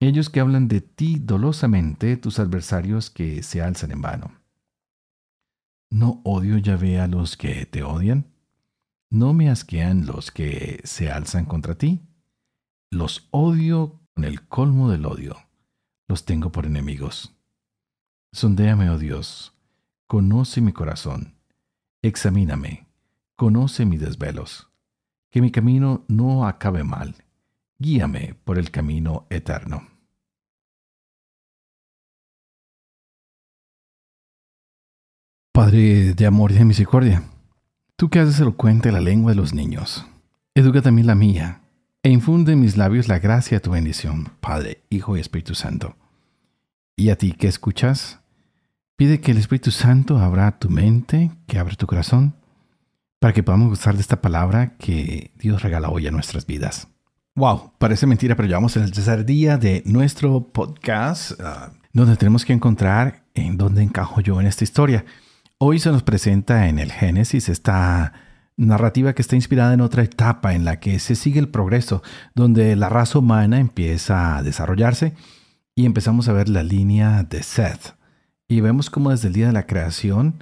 ellos 0.00 0.28
que 0.28 0.40
hablan 0.40 0.66
de 0.66 0.80
ti 0.80 1.20
dolosamente, 1.20 2.16
tus 2.16 2.40
adversarios 2.40 3.10
que 3.10 3.44
se 3.44 3.62
alzan 3.62 3.92
en 3.92 4.02
vano. 4.02 4.32
¿No 5.88 6.20
odio 6.24 6.58
Yahvé 6.58 6.98
a 6.98 7.06
los 7.06 7.36
que 7.36 7.64
te 7.64 7.84
odian? 7.84 8.26
¿No 9.12 9.34
me 9.34 9.50
asquean 9.50 10.06
los 10.06 10.30
que 10.30 10.80
se 10.84 11.10
alzan 11.10 11.44
contra 11.44 11.74
ti? 11.74 12.00
Los 12.92 13.26
odio 13.32 14.00
con 14.14 14.24
el 14.24 14.46
colmo 14.46 14.88
del 14.88 15.04
odio. 15.04 15.36
Los 16.06 16.24
tengo 16.24 16.52
por 16.52 16.64
enemigos. 16.64 17.34
Sondéame, 18.32 18.88
oh 18.88 18.98
Dios, 18.98 19.52
conoce 20.06 20.60
mi 20.60 20.72
corazón, 20.72 21.34
examíname, 22.00 22.86
conoce 23.34 23.84
mis 23.84 24.00
desvelos, 24.00 24.70
que 25.30 25.40
mi 25.40 25.50
camino 25.50 26.04
no 26.06 26.46
acabe 26.46 26.84
mal, 26.84 27.16
guíame 27.78 28.34
por 28.44 28.58
el 28.58 28.70
camino 28.70 29.26
eterno. 29.30 29.88
Padre 35.52 36.14
de 36.14 36.26
amor 36.26 36.52
y 36.52 36.54
de 36.54 36.64
misericordia, 36.64 37.24
tú 38.00 38.08
que 38.08 38.18
haces 38.18 38.40
elocuente 38.40 38.92
la 38.92 39.00
lengua 39.02 39.32
de 39.32 39.36
los 39.36 39.52
niños, 39.52 40.06
educa 40.54 40.80
también 40.80 41.06
la 41.06 41.14
mía, 41.14 41.60
e 42.02 42.08
infunde 42.08 42.54
en 42.54 42.60
mis 42.60 42.78
labios 42.78 43.08
la 43.08 43.18
gracia 43.18 43.58
de 43.58 43.60
tu 43.60 43.72
bendición, 43.72 44.30
Padre, 44.40 44.80
Hijo 44.88 45.18
y 45.18 45.20
Espíritu 45.20 45.54
Santo. 45.54 45.96
Y 46.96 47.10
a 47.10 47.16
ti 47.16 47.32
que 47.32 47.46
escuchas, 47.46 48.20
pide 48.96 49.20
que 49.20 49.32
el 49.32 49.36
Espíritu 49.36 49.70
Santo 49.70 50.16
abra 50.16 50.58
tu 50.58 50.70
mente, 50.70 51.30
que 51.46 51.58
abra 51.58 51.74
tu 51.74 51.86
corazón, 51.86 52.36
para 53.18 53.34
que 53.34 53.42
podamos 53.42 53.68
gustar 53.68 53.96
de 53.96 54.00
esta 54.00 54.22
palabra 54.22 54.78
que 54.78 55.32
Dios 55.36 55.62
regala 55.62 55.90
hoy 55.90 56.06
a 56.06 56.10
nuestras 56.10 56.46
vidas. 56.46 56.88
Wow, 57.34 57.72
parece 57.76 58.06
mentira, 58.06 58.34
pero 58.34 58.48
llevamos 58.48 58.78
el 58.78 58.90
tercer 58.92 59.26
día 59.26 59.58
de 59.58 59.82
nuestro 59.84 60.42
podcast, 60.42 61.32
ah, 61.38 61.72
donde 61.92 62.16
tenemos 62.16 62.46
que 62.46 62.54
encontrar 62.54 63.24
en 63.34 63.58
dónde 63.58 63.82
encajo 63.82 64.22
yo 64.22 64.40
en 64.40 64.46
esta 64.46 64.64
historia. 64.64 65.04
Hoy 65.62 65.78
se 65.78 65.92
nos 65.92 66.02
presenta 66.02 66.68
en 66.68 66.78
el 66.78 66.90
Génesis 66.90 67.50
esta 67.50 68.14
narrativa 68.56 69.12
que 69.12 69.20
está 69.20 69.36
inspirada 69.36 69.74
en 69.74 69.82
otra 69.82 70.02
etapa 70.02 70.54
en 70.54 70.64
la 70.64 70.80
que 70.80 70.98
se 70.98 71.14
sigue 71.14 71.38
el 71.38 71.50
progreso, 71.50 72.02
donde 72.34 72.74
la 72.76 72.88
raza 72.88 73.18
humana 73.18 73.60
empieza 73.60 74.38
a 74.38 74.42
desarrollarse 74.42 75.12
y 75.74 75.84
empezamos 75.84 76.28
a 76.28 76.32
ver 76.32 76.48
la 76.48 76.62
línea 76.62 77.24
de 77.24 77.42
Seth. 77.42 77.94
Y 78.48 78.62
vemos 78.62 78.88
cómo 78.88 79.10
desde 79.10 79.28
el 79.28 79.34
día 79.34 79.48
de 79.48 79.52
la 79.52 79.66
creación 79.66 80.36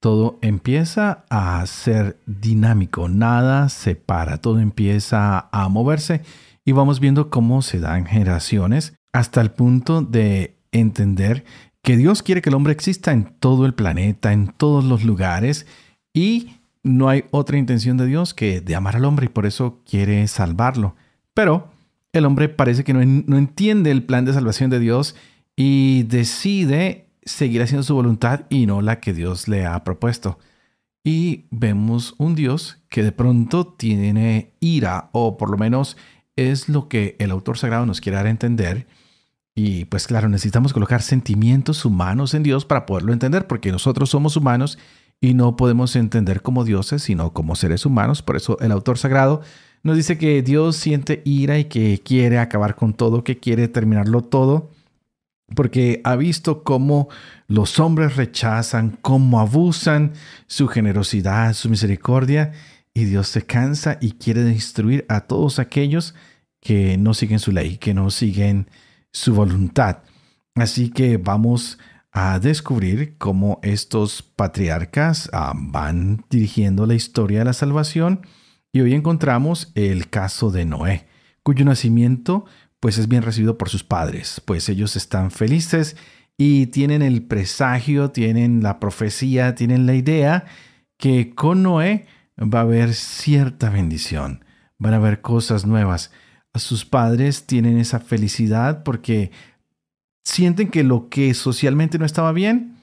todo 0.00 0.38
empieza 0.40 1.26
a 1.28 1.66
ser 1.66 2.18
dinámico, 2.24 3.10
nada 3.10 3.68
se 3.68 3.94
para, 3.94 4.38
todo 4.38 4.58
empieza 4.58 5.50
a 5.52 5.68
moverse 5.68 6.22
y 6.64 6.72
vamos 6.72 6.98
viendo 6.98 7.28
cómo 7.28 7.60
se 7.60 7.78
dan 7.78 8.06
generaciones 8.06 8.94
hasta 9.12 9.42
el 9.42 9.50
punto 9.50 10.00
de 10.00 10.56
entender 10.72 11.44
que 11.82 11.96
Dios 11.96 12.22
quiere 12.22 12.42
que 12.42 12.50
el 12.50 12.54
hombre 12.54 12.72
exista 12.72 13.12
en 13.12 13.24
todo 13.38 13.66
el 13.66 13.74
planeta, 13.74 14.32
en 14.32 14.48
todos 14.48 14.84
los 14.84 15.04
lugares, 15.04 15.66
y 16.14 16.56
no 16.82 17.08
hay 17.08 17.24
otra 17.30 17.58
intención 17.58 17.96
de 17.96 18.06
Dios 18.06 18.34
que 18.34 18.60
de 18.60 18.74
amar 18.74 18.96
al 18.96 19.04
hombre 19.04 19.26
y 19.26 19.28
por 19.28 19.46
eso 19.46 19.80
quiere 19.84 20.26
salvarlo. 20.28 20.96
Pero 21.34 21.68
el 22.12 22.24
hombre 22.24 22.48
parece 22.48 22.84
que 22.84 22.92
no, 22.92 23.04
no 23.04 23.36
entiende 23.36 23.90
el 23.90 24.04
plan 24.04 24.24
de 24.24 24.32
salvación 24.32 24.70
de 24.70 24.78
Dios 24.78 25.16
y 25.56 26.04
decide 26.04 27.08
seguir 27.24 27.62
haciendo 27.62 27.82
su 27.82 27.94
voluntad 27.94 28.42
y 28.50 28.66
no 28.66 28.82
la 28.82 29.00
que 29.00 29.12
Dios 29.12 29.48
le 29.48 29.64
ha 29.66 29.82
propuesto. 29.84 30.38
Y 31.04 31.46
vemos 31.50 32.14
un 32.18 32.34
Dios 32.34 32.78
que 32.88 33.02
de 33.02 33.12
pronto 33.12 33.66
tiene 33.66 34.52
ira, 34.60 35.10
o 35.12 35.36
por 35.36 35.50
lo 35.50 35.56
menos 35.56 35.96
es 36.36 36.68
lo 36.68 36.88
que 36.88 37.16
el 37.18 37.30
autor 37.30 37.58
sagrado 37.58 37.86
nos 37.86 38.00
quiere 38.00 38.16
dar 38.16 38.26
a 38.26 38.30
entender, 38.30 38.86
y 39.54 39.84
pues 39.86 40.06
claro, 40.06 40.28
necesitamos 40.28 40.72
colocar 40.72 41.02
sentimientos 41.02 41.84
humanos 41.84 42.34
en 42.34 42.42
Dios 42.42 42.64
para 42.64 42.86
poderlo 42.86 43.12
entender, 43.12 43.46
porque 43.46 43.72
nosotros 43.72 44.10
somos 44.10 44.36
humanos 44.36 44.78
y 45.20 45.34
no 45.34 45.56
podemos 45.56 45.94
entender 45.94 46.42
como 46.42 46.64
dioses, 46.64 47.02
sino 47.02 47.32
como 47.32 47.54
seres 47.54 47.84
humanos. 47.84 48.22
Por 48.22 48.36
eso 48.36 48.58
el 48.60 48.72
autor 48.72 48.98
sagrado 48.98 49.42
nos 49.82 49.96
dice 49.96 50.16
que 50.16 50.42
Dios 50.42 50.76
siente 50.76 51.22
ira 51.24 51.58
y 51.58 51.64
que 51.66 52.00
quiere 52.04 52.38
acabar 52.38 52.76
con 52.76 52.94
todo, 52.94 53.24
que 53.24 53.38
quiere 53.38 53.68
terminarlo 53.68 54.22
todo, 54.22 54.70
porque 55.54 56.00
ha 56.04 56.16
visto 56.16 56.62
cómo 56.62 57.08
los 57.46 57.78
hombres 57.78 58.16
rechazan, 58.16 58.98
cómo 59.02 59.38
abusan 59.38 60.12
su 60.46 60.66
generosidad, 60.66 61.52
su 61.52 61.68
misericordia, 61.68 62.52
y 62.94 63.04
Dios 63.04 63.28
se 63.28 63.42
cansa 63.42 63.98
y 64.00 64.12
quiere 64.12 64.44
destruir 64.44 65.04
a 65.08 65.22
todos 65.22 65.58
aquellos 65.58 66.14
que 66.60 66.96
no 66.96 67.14
siguen 67.14 67.38
su 67.38 67.52
ley, 67.52 67.78
que 67.78 67.94
no 67.94 68.10
siguen 68.10 68.68
su 69.12 69.34
voluntad. 69.34 69.98
Así 70.54 70.90
que 70.90 71.16
vamos 71.16 71.78
a 72.10 72.38
descubrir 72.38 73.16
cómo 73.16 73.58
estos 73.62 74.22
patriarcas 74.22 75.30
ah, 75.32 75.54
van 75.56 76.24
dirigiendo 76.28 76.86
la 76.86 76.94
historia 76.94 77.40
de 77.40 77.44
la 77.46 77.52
salvación. 77.52 78.26
Y 78.72 78.80
hoy 78.80 78.94
encontramos 78.94 79.72
el 79.74 80.08
caso 80.08 80.50
de 80.50 80.64
Noé, 80.64 81.06
cuyo 81.42 81.64
nacimiento 81.64 82.44
pues 82.80 82.98
es 82.98 83.06
bien 83.06 83.22
recibido 83.22 83.58
por 83.58 83.68
sus 83.68 83.84
padres, 83.84 84.42
pues 84.44 84.68
ellos 84.68 84.96
están 84.96 85.30
felices 85.30 85.96
y 86.36 86.66
tienen 86.66 87.00
el 87.00 87.22
presagio, 87.22 88.10
tienen 88.10 88.60
la 88.60 88.80
profecía, 88.80 89.54
tienen 89.54 89.86
la 89.86 89.94
idea 89.94 90.46
que 90.96 91.32
con 91.32 91.62
Noé 91.62 92.06
va 92.40 92.58
a 92.58 92.62
haber 92.62 92.94
cierta 92.94 93.70
bendición, 93.70 94.44
van 94.78 94.94
a 94.94 94.96
haber 94.96 95.20
cosas 95.20 95.64
nuevas 95.64 96.10
sus 96.54 96.84
padres 96.84 97.46
tienen 97.46 97.78
esa 97.78 98.00
felicidad 98.00 98.82
porque 98.82 99.30
sienten 100.24 100.70
que 100.70 100.84
lo 100.84 101.08
que 101.08 101.34
socialmente 101.34 101.98
no 101.98 102.04
estaba 102.04 102.32
bien, 102.32 102.76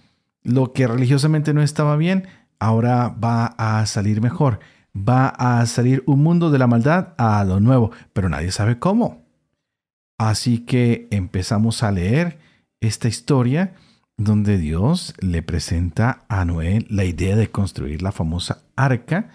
lo 0.44 0.74
que 0.74 0.88
religiosamente 0.88 1.54
no 1.54 1.62
estaba 1.62 1.96
bien, 1.96 2.28
ahora 2.60 3.10
va 3.10 3.56
a 3.58 3.86
salir 3.86 4.22
mejor. 4.22 4.60
Va 4.96 5.28
a 5.28 5.66
salir 5.66 6.04
un 6.08 6.24
mundo 6.24 6.50
de 6.50 6.58
la 6.58 6.68
maldad 6.68 7.14
a 7.18 7.44
lo 7.44 7.60
nuevo, 7.60 7.92
pero 8.12 8.28
nadie 8.28 8.52
sabe 8.52 8.80
cómo. 8.80 9.24
Así 10.18 10.60
que 10.60 11.08
empezamos 11.12 11.84
a 11.84 11.92
leer 11.92 12.40
esta 12.82 13.08
historia 13.08 13.76
donde 14.18 14.58
Dios 14.58 15.14
le 15.20 15.44
presenta 15.44 16.26
a 16.28 16.44
Noé 16.44 16.86
la 16.90 17.06
idea 17.06 17.36
de 17.36 17.50
construir 17.50 18.02
la 18.02 18.12
famosa 18.12 18.64
arca 18.76 19.30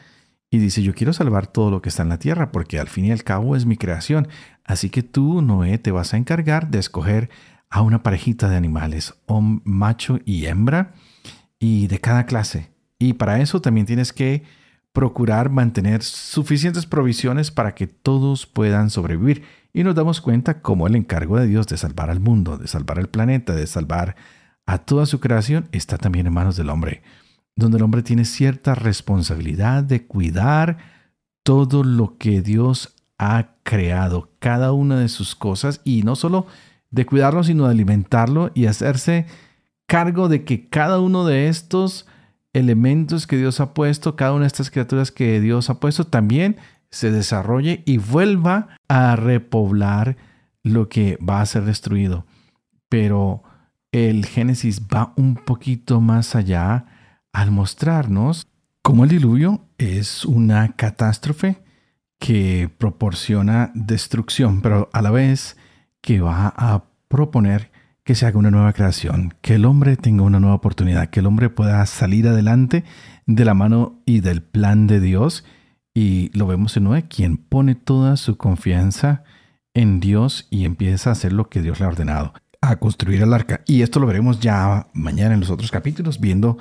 y 0.55 0.59
dice, 0.59 0.83
yo 0.83 0.95
quiero 0.95 1.13
salvar 1.13 1.49
todo 1.49 1.69
lo 1.73 1.83
que 1.83 1.89
está 1.89 2.05
en 2.05 2.09
la 2.11 2.21
tierra, 2.21 2.53
porque 2.53 2.79
al 2.79 2.89
fin 2.89 3.07
y 3.07 3.11
al 3.11 3.25
cabo 3.25 3.57
es 3.57 3.67
mi 3.67 3.77
creación. 3.77 4.29
Así 4.65 4.89
que 4.89 5.03
tú, 5.03 5.43
Noé, 5.43 5.79
te 5.79 5.91
vas 5.91 6.15
a 6.15 6.17
encargar 6.17 6.71
de 6.71 6.79
escoger 6.79 7.29
a 7.71 7.83
una 7.83 8.05
parejita 8.05 8.49
de 8.49 8.57
animales, 8.57 9.15
un 9.27 9.63
macho 9.65 10.21
y 10.25 10.47
hembra, 10.47 10.95
y 11.59 11.89
de 11.89 12.01
cada 12.01 12.25
clase. 12.27 12.71
Y 13.01 13.15
para 13.15 13.41
eso 13.41 13.61
también 13.61 13.85
tienes 13.85 14.13
que 14.13 14.45
procurar 14.93 15.51
mantener 15.51 16.05
suficientes 16.05 16.87
provisiones 16.87 17.51
para 17.51 17.75
que 17.75 17.89
todos 17.89 18.47
puedan 18.47 18.91
sobrevivir. 18.91 19.43
Y 19.73 19.83
nos 19.83 19.97
damos 19.97 20.21
cuenta 20.21 20.63
cómo 20.63 20.87
el 20.87 20.95
encargo 20.95 21.37
de 21.37 21.49
Dios 21.49 21.67
de 21.67 21.79
salvar 21.79 22.11
al 22.11 22.21
mundo, 22.21 22.59
de 22.59 22.69
salvar 22.69 23.01
el 23.01 23.09
planeta, 23.09 23.57
de 23.57 23.67
salvar 23.67 24.15
a 24.67 24.79
toda 24.79 25.07
su 25.07 25.19
creación, 25.19 25.69
está 25.73 25.99
también 25.99 26.29
en 26.29 26.33
manos 26.33 26.57
del 26.57 26.71
hombre 26.71 27.03
donde 27.57 27.79
el 27.79 27.85
hombre 27.85 28.03
tiene 28.03 28.25
cierta 28.25 28.75
responsabilidad 28.75 29.85
de 29.85 30.07
cuidar 30.07 30.79
todo 31.43 31.85
lo 31.85 32.17
que 32.19 32.43
Dios 32.43 32.95
ha 33.19 33.55
creado, 33.63 34.31
cada 34.39 34.73
una 34.73 34.99
de 34.99 35.09
sus 35.09 35.35
cosas, 35.35 35.81
y 35.85 36.03
no 36.03 36.17
solo 36.17 36.47
de 36.91 37.07
cuidarlo, 37.07 37.45
sino 37.45 37.65
de 37.65 37.71
alimentarlo 37.71 38.51
y 38.55 38.67
hacerse 38.67 39.27
cargo 39.87 40.29
de 40.29 40.45
que 40.45 40.69
cada 40.69 41.01
uno 41.01 41.25
de 41.25 41.49
estos 41.49 42.07
elementos 42.53 43.27
que 43.27 43.37
Dios 43.37 43.61
ha 43.61 43.75
puesto, 43.75 44.17
cada 44.17 44.33
una 44.33 44.43
de 44.43 44.49
estas 44.49 44.71
criaturas 44.71 45.11
que 45.11 45.41
Dios 45.41 45.71
ha 45.71 45.81
puesto, 45.81 46.07
también 46.07 46.57
se 46.91 47.11
desarrolle 47.11 47.83
y 47.85 47.99
vuelva 47.99 48.69
a 48.89 49.17
repoblar 49.17 50.17
lo 50.63 50.89
que 50.89 51.19
va 51.19 51.41
a 51.41 51.47
ser 51.47 51.65
destruido. 51.65 52.25
Pero 52.89 53.43
el 53.93 54.25
Génesis 54.27 54.83
va 54.83 55.13
un 55.17 55.35
poquito 55.35 56.01
más 56.01 56.35
allá 56.35 56.87
al 57.35 57.50
mostrarnos 57.50 58.47
cómo 58.81 59.05
el 59.05 59.11
diluvio 59.11 59.67
es 59.76 60.25
una 60.25 60.73
catástrofe 60.73 61.62
que 62.19 62.71
proporciona 62.79 63.73
destrucción, 63.75 64.62
pero 64.62 64.88
a 64.93 65.03
la 65.03 65.11
vez 65.11 65.57
que 66.00 66.21
va 66.21 66.55
a 66.57 66.85
proponer 67.09 67.71
que 68.05 68.14
se 68.14 68.26
haga 68.26 68.38
una 68.38 68.50
nueva 68.50 68.73
creación, 68.73 69.35
que 69.43 69.57
el 69.57 69.64
hombre 69.64 69.97
tenga 69.97 70.23
una 70.23 70.38
nueva 70.38 70.55
oportunidad, 70.55 71.11
que 71.11 71.21
el 71.21 71.26
hombre 71.26 71.50
pueda 71.50 71.85
salir 71.87 72.29
adelante 72.29 72.85
de 73.26 73.45
la 73.45 73.55
mano 73.55 74.00
y 74.07 74.21
del 74.21 74.43
plan 74.43 74.87
de 74.87 75.00
Dios. 75.00 75.45
Y 75.93 76.31
lo 76.38 76.47
vemos 76.47 76.76
en 76.76 76.85
Noé, 76.85 77.09
quien 77.09 77.37
pone 77.37 77.75
toda 77.75 78.17
su 78.17 78.37
confianza 78.37 79.25
en 79.75 79.99
Dios 80.00 80.47
y 80.50 80.67
empieza 80.67 81.11
a 81.11 81.14
hacer 81.14 81.33
lo 81.33 81.49
que 81.49 81.62
Dios 81.62 81.81
le 81.81 81.87
ha 81.87 81.88
ordenado, 81.88 82.35
a 82.61 82.76
construir 82.76 83.23
el 83.23 83.33
arca. 83.33 83.62
Y 83.67 83.83
esto 83.83 83.99
lo 83.99 84.07
veremos 84.07 84.41
ya 84.41 84.88
mañana 84.93 85.35
en 85.35 85.41
los 85.41 85.50
otros 85.50 85.71
capítulos, 85.71 86.21
viendo 86.21 86.59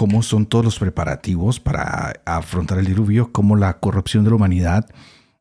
cómo 0.00 0.22
son 0.22 0.46
todos 0.46 0.64
los 0.64 0.78
preparativos 0.78 1.60
para 1.60 2.14
afrontar 2.24 2.78
el 2.78 2.86
diluvio, 2.86 3.32
cómo 3.32 3.54
la 3.54 3.80
corrupción 3.80 4.24
de 4.24 4.30
la 4.30 4.36
humanidad 4.36 4.88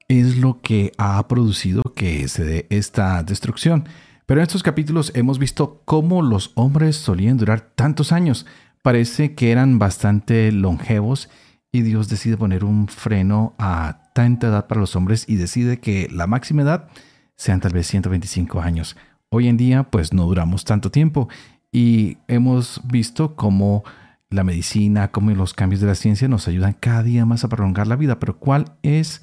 es 0.10 0.36
lo 0.36 0.60
que 0.60 0.92
ha 0.98 1.26
producido 1.30 1.82
que 1.96 2.28
se 2.28 2.44
dé 2.44 2.68
esta 2.70 3.24
destrucción. 3.24 3.88
Pero 4.26 4.42
en 4.42 4.44
estos 4.44 4.62
capítulos 4.62 5.14
hemos 5.16 5.40
visto 5.40 5.82
cómo 5.86 6.22
los 6.22 6.52
hombres 6.56 6.98
solían 6.98 7.38
durar 7.38 7.62
tantos 7.74 8.12
años. 8.12 8.46
Parece 8.82 9.34
que 9.34 9.54
eran 9.54 9.80
bastante 9.80 10.52
longevos 10.52 11.30
y 11.72 11.84
Dios 11.84 12.10
decide 12.10 12.36
poner 12.36 12.66
un 12.66 12.90
freno 12.90 13.56
a 13.60 14.12
tanta 14.14 14.48
edad 14.48 14.68
para 14.68 14.82
los 14.82 14.94
hombres 14.98 15.24
y 15.26 15.38
decide 15.38 15.80
que 15.80 16.10
la 16.12 16.28
máxima 16.28 16.64
edad 16.64 16.90
sean 17.38 17.62
tal 17.62 17.72
vez 17.72 17.88
125 17.88 18.60
años. 18.60 18.98
Hoy 19.30 19.48
en 19.48 19.56
día 19.56 19.84
pues 19.84 20.12
no 20.12 20.26
duramos 20.26 20.66
tanto 20.66 20.92
tiempo 20.92 21.30
y 21.72 22.18
hemos 22.28 22.82
visto 22.84 23.38
cómo 23.38 23.86
la 24.30 24.44
medicina, 24.44 25.12
cómo 25.12 25.32
los 25.32 25.54
cambios 25.54 25.82
de 25.82 25.88
la 25.88 25.96
ciencia 25.96 26.28
nos 26.28 26.48
ayudan 26.48 26.74
cada 26.74 27.04
día 27.04 27.26
más 27.26 27.44
a 27.44 27.50
prolongar 27.50 27.88
la 27.88 27.96
vida. 27.96 28.20
Pero 28.20 28.38
¿cuál 28.38 28.74
es 28.84 29.22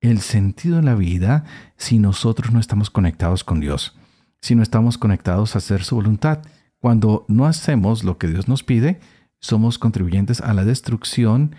el 0.00 0.20
sentido 0.20 0.76
de 0.76 0.82
la 0.82 0.94
vida 0.94 1.44
si 1.76 1.98
nosotros 1.98 2.52
no 2.52 2.60
estamos 2.60 2.90
conectados 2.90 3.44
con 3.44 3.60
Dios? 3.60 3.96
Si 4.40 4.54
no 4.54 4.62
estamos 4.62 4.96
conectados 4.96 5.54
a 5.54 5.58
hacer 5.58 5.84
su 5.84 5.96
voluntad. 5.96 6.40
Cuando 6.78 7.24
no 7.28 7.46
hacemos 7.46 8.04
lo 8.04 8.18
que 8.18 8.28
Dios 8.28 8.48
nos 8.48 8.62
pide, 8.62 9.00
somos 9.40 9.78
contribuyentes 9.78 10.40
a 10.40 10.54
la 10.54 10.64
destrucción, 10.64 11.54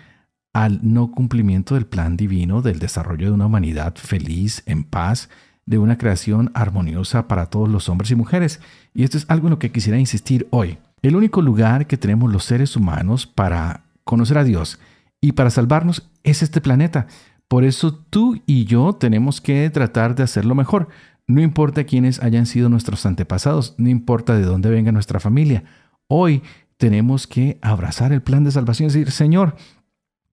al 0.52 0.80
no 0.82 1.12
cumplimiento 1.12 1.74
del 1.74 1.86
plan 1.86 2.16
divino 2.16 2.62
del 2.62 2.78
desarrollo 2.78 3.26
de 3.26 3.32
una 3.32 3.46
humanidad 3.46 3.94
feliz, 3.96 4.62
en 4.66 4.82
paz, 4.84 5.28
de 5.66 5.78
una 5.78 5.98
creación 5.98 6.50
armoniosa 6.54 7.28
para 7.28 7.46
todos 7.46 7.68
los 7.68 7.88
hombres 7.88 8.10
y 8.10 8.16
mujeres. 8.16 8.60
Y 8.92 9.04
esto 9.04 9.16
es 9.16 9.26
algo 9.28 9.46
en 9.46 9.52
lo 9.52 9.58
que 9.60 9.70
quisiera 9.70 9.98
insistir 9.98 10.48
hoy. 10.50 10.78
El 11.02 11.16
único 11.16 11.40
lugar 11.40 11.86
que 11.86 11.96
tenemos 11.96 12.30
los 12.30 12.44
seres 12.44 12.76
humanos 12.76 13.26
para 13.26 13.84
conocer 14.04 14.38
a 14.38 14.44
Dios 14.44 14.78
y 15.20 15.32
para 15.32 15.50
salvarnos 15.50 16.10
es 16.24 16.42
este 16.42 16.60
planeta. 16.60 17.06
Por 17.48 17.64
eso 17.64 17.94
tú 17.94 18.40
y 18.46 18.64
yo 18.64 18.92
tenemos 18.92 19.40
que 19.40 19.68
tratar 19.70 20.14
de 20.14 20.22
hacerlo 20.22 20.54
mejor. 20.54 20.88
No 21.26 21.40
importa 21.40 21.84
quiénes 21.84 22.22
hayan 22.22 22.46
sido 22.46 22.68
nuestros 22.68 23.06
antepasados, 23.06 23.74
no 23.78 23.88
importa 23.88 24.34
de 24.34 24.42
dónde 24.42 24.68
venga 24.68 24.92
nuestra 24.92 25.20
familia. 25.20 25.64
Hoy 26.06 26.42
tenemos 26.76 27.26
que 27.26 27.58
abrazar 27.62 28.12
el 28.12 28.22
plan 28.22 28.44
de 28.44 28.50
salvación 28.50 28.86
y 28.86 28.92
decir, 28.92 29.10
Señor, 29.10 29.56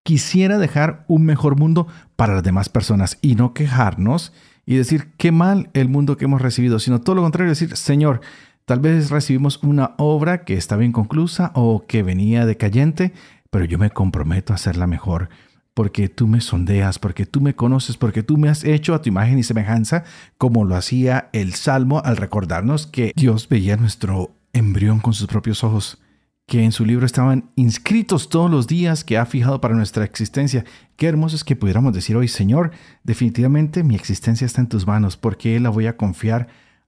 quisiera 0.03 0.57
dejar 0.57 1.05
un 1.07 1.25
mejor 1.25 1.57
mundo 1.57 1.87
para 2.15 2.33
las 2.33 2.43
demás 2.43 2.69
personas 2.69 3.17
y 3.21 3.35
no 3.35 3.53
quejarnos 3.53 4.33
y 4.65 4.75
decir 4.75 5.11
qué 5.17 5.31
mal 5.31 5.69
el 5.73 5.89
mundo 5.89 6.17
que 6.17 6.25
hemos 6.25 6.41
recibido, 6.41 6.79
sino 6.79 7.01
todo 7.01 7.15
lo 7.15 7.21
contrario, 7.21 7.49
decir, 7.49 7.75
Señor, 7.75 8.21
tal 8.67 8.81
vez 8.81 9.09
recibimos 9.09 9.63
una 9.63 9.95
obra 9.97 10.43
que 10.43 10.55
estaba 10.55 10.83
inconclusa 10.83 11.53
o 11.55 11.85
que 11.87 12.03
venía 12.03 12.45
decayente, 12.45 13.13
pero 13.49 13.63
yo 13.63 13.77
me 13.77 13.91
comprometo 13.91 14.51
a 14.51 14.57
hacerla 14.57 14.87
mejor 14.87 15.29
porque 15.73 16.09
tú 16.09 16.27
me 16.27 16.41
sondeas, 16.41 16.99
porque 16.99 17.25
tú 17.25 17.39
me 17.39 17.55
conoces, 17.55 17.95
porque 17.95 18.23
tú 18.23 18.35
me 18.35 18.49
has 18.49 18.65
hecho 18.65 18.93
a 18.93 19.01
tu 19.01 19.07
imagen 19.07 19.39
y 19.39 19.43
semejanza, 19.43 20.03
como 20.37 20.65
lo 20.65 20.75
hacía 20.75 21.29
el 21.31 21.53
Salmo 21.53 22.01
al 22.03 22.17
recordarnos 22.17 22.87
que 22.87 23.13
Dios 23.15 23.47
veía 23.47 23.77
nuestro 23.77 24.31
embrión 24.51 24.99
con 24.99 25.13
sus 25.13 25.27
propios 25.27 25.63
ojos 25.63 25.99
que 26.45 26.63
en 26.63 26.73
su 26.73 26.83
libro 26.83 27.05
estaban 27.05 27.51
inscritos 27.55 28.27
todos 28.27 28.51
los 28.51 28.67
días 28.67 29.03
que 29.03 29.17
ha 29.17 29.25
fijado 29.25 29.61
para 29.61 29.75
nuestra 29.75 30.03
existencia. 30.03 30.65
Qué 30.97 31.07
hermoso 31.07 31.37
es 31.37 31.43
que 31.43 31.55
pudiéramos 31.55 31.93
decir 31.93 32.17
hoy, 32.17 32.27
Señor, 32.27 32.71
definitivamente 33.03 33.83
mi 33.83 33.95
existencia 33.95 34.45
está 34.45 34.59
en 34.59 34.67
tus 34.67 34.87
manos, 34.87 35.15
porque 35.15 35.57
la 35.59 35.69
voy 35.69 35.87
a 35.87 35.95
confiar 35.95 36.47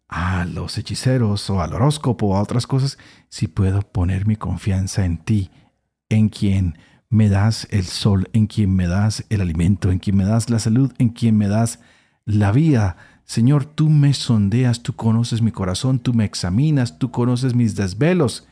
a 0.10 0.44
los 0.46 0.78
hechiceros 0.78 1.50
o 1.52 1.62
al 1.62 1.74
horóscopo 1.74 2.28
o 2.28 2.36
a 2.36 2.42
otras 2.42 2.66
cosas 2.66 2.98
si 3.30 3.48
puedo 3.48 3.84
poner 3.84 4.26
mi 4.26 4.36
confianza 4.36 5.06
en 5.06 5.20
ti, 5.20 5.52
en 6.10 6.30
quien 6.30 6.78
me 7.10 7.30
das 7.30 7.68
el 7.72 7.86
sol, 7.86 8.28
en 8.34 8.48
quien 8.48 8.76
me 8.76 8.88
das 8.88 9.24
el 9.30 9.42
alimento, 9.42 9.92
en 9.92 10.00
quien 10.00 10.18
me 10.18 10.26
das 10.26 10.50
la 10.50 10.60
salud, 10.60 10.92
en 10.98 11.10
quien 11.10 11.38
me 11.38 11.48
das 11.48 11.80
la 12.26 12.52
vida. 12.52 12.98
Señor, 13.24 13.66
tú 13.66 13.90
me 13.90 14.14
sondeas, 14.14 14.82
tú 14.82 14.94
conoces 14.96 15.42
mi 15.42 15.52
corazón, 15.52 16.00
tú 16.00 16.14
me 16.14 16.26
examinas, 16.26 16.98
tú 16.98 17.12
conoces 17.12 17.54
mis 17.54 17.76
desvelos. 17.76 18.48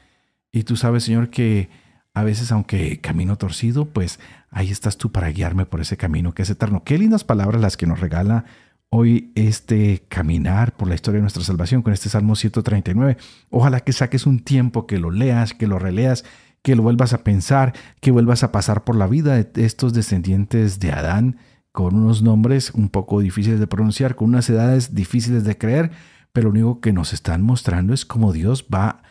Y 0.52 0.64
tú 0.64 0.76
sabes, 0.76 1.04
Señor, 1.04 1.30
que 1.30 1.70
a 2.14 2.24
veces, 2.24 2.52
aunque 2.52 3.00
camino 3.00 3.38
torcido, 3.38 3.86
pues 3.86 4.20
ahí 4.50 4.72
estás 4.72 4.98
tú 4.98 5.12
para 5.12 5.30
guiarme 5.30 5.66
por 5.66 5.82
ese 5.82 5.98
camino 5.98 6.34
que 6.34 6.44
es 6.44 6.50
eterno. 6.50 6.84
Qué 6.84 6.98
lindas 6.98 7.24
palabras 7.24 7.62
las 7.62 7.78
que 7.78 7.88
nos 7.88 8.00
regala 8.00 8.46
hoy 8.90 9.32
este 9.36 10.04
caminar 10.08 10.76
por 10.76 10.88
la 10.88 10.96
historia 10.96 11.18
de 11.18 11.24
nuestra 11.24 11.44
salvación 11.44 11.82
con 11.82 11.94
este 11.94 12.10
Salmo 12.10 12.36
139. 12.36 13.18
Ojalá 13.50 13.82
que 13.82 13.94
saques 13.94 14.26
un 14.26 14.40
tiempo, 14.40 14.88
que 14.88 15.00
lo 15.00 15.12
leas, 15.12 15.54
que 15.54 15.68
lo 15.68 15.80
releas, 15.80 16.24
que 16.62 16.76
lo 16.76 16.84
vuelvas 16.84 17.14
a 17.14 17.24
pensar, 17.24 17.74
que 18.02 18.12
vuelvas 18.12 18.44
a 18.44 18.52
pasar 18.52 18.84
por 18.84 18.96
la 18.96 19.08
vida 19.08 19.36
de 19.36 19.66
estos 19.66 19.94
descendientes 19.94 20.80
de 20.80 20.92
Adán 20.92 21.38
con 21.72 21.96
unos 21.96 22.24
nombres 22.24 22.72
un 22.72 22.90
poco 22.90 23.20
difíciles 23.20 23.60
de 23.60 23.68
pronunciar, 23.68 24.16
con 24.16 24.30
unas 24.30 24.50
edades 24.50 24.96
difíciles 24.96 25.44
de 25.44 25.58
creer, 25.58 25.92
pero 26.34 26.46
lo 26.46 26.52
único 26.52 26.82
que 26.82 26.92
nos 26.92 27.14
están 27.14 27.44
mostrando 27.44 27.94
es 27.94 28.04
cómo 28.06 28.34
Dios 28.34 28.66
va 28.74 29.04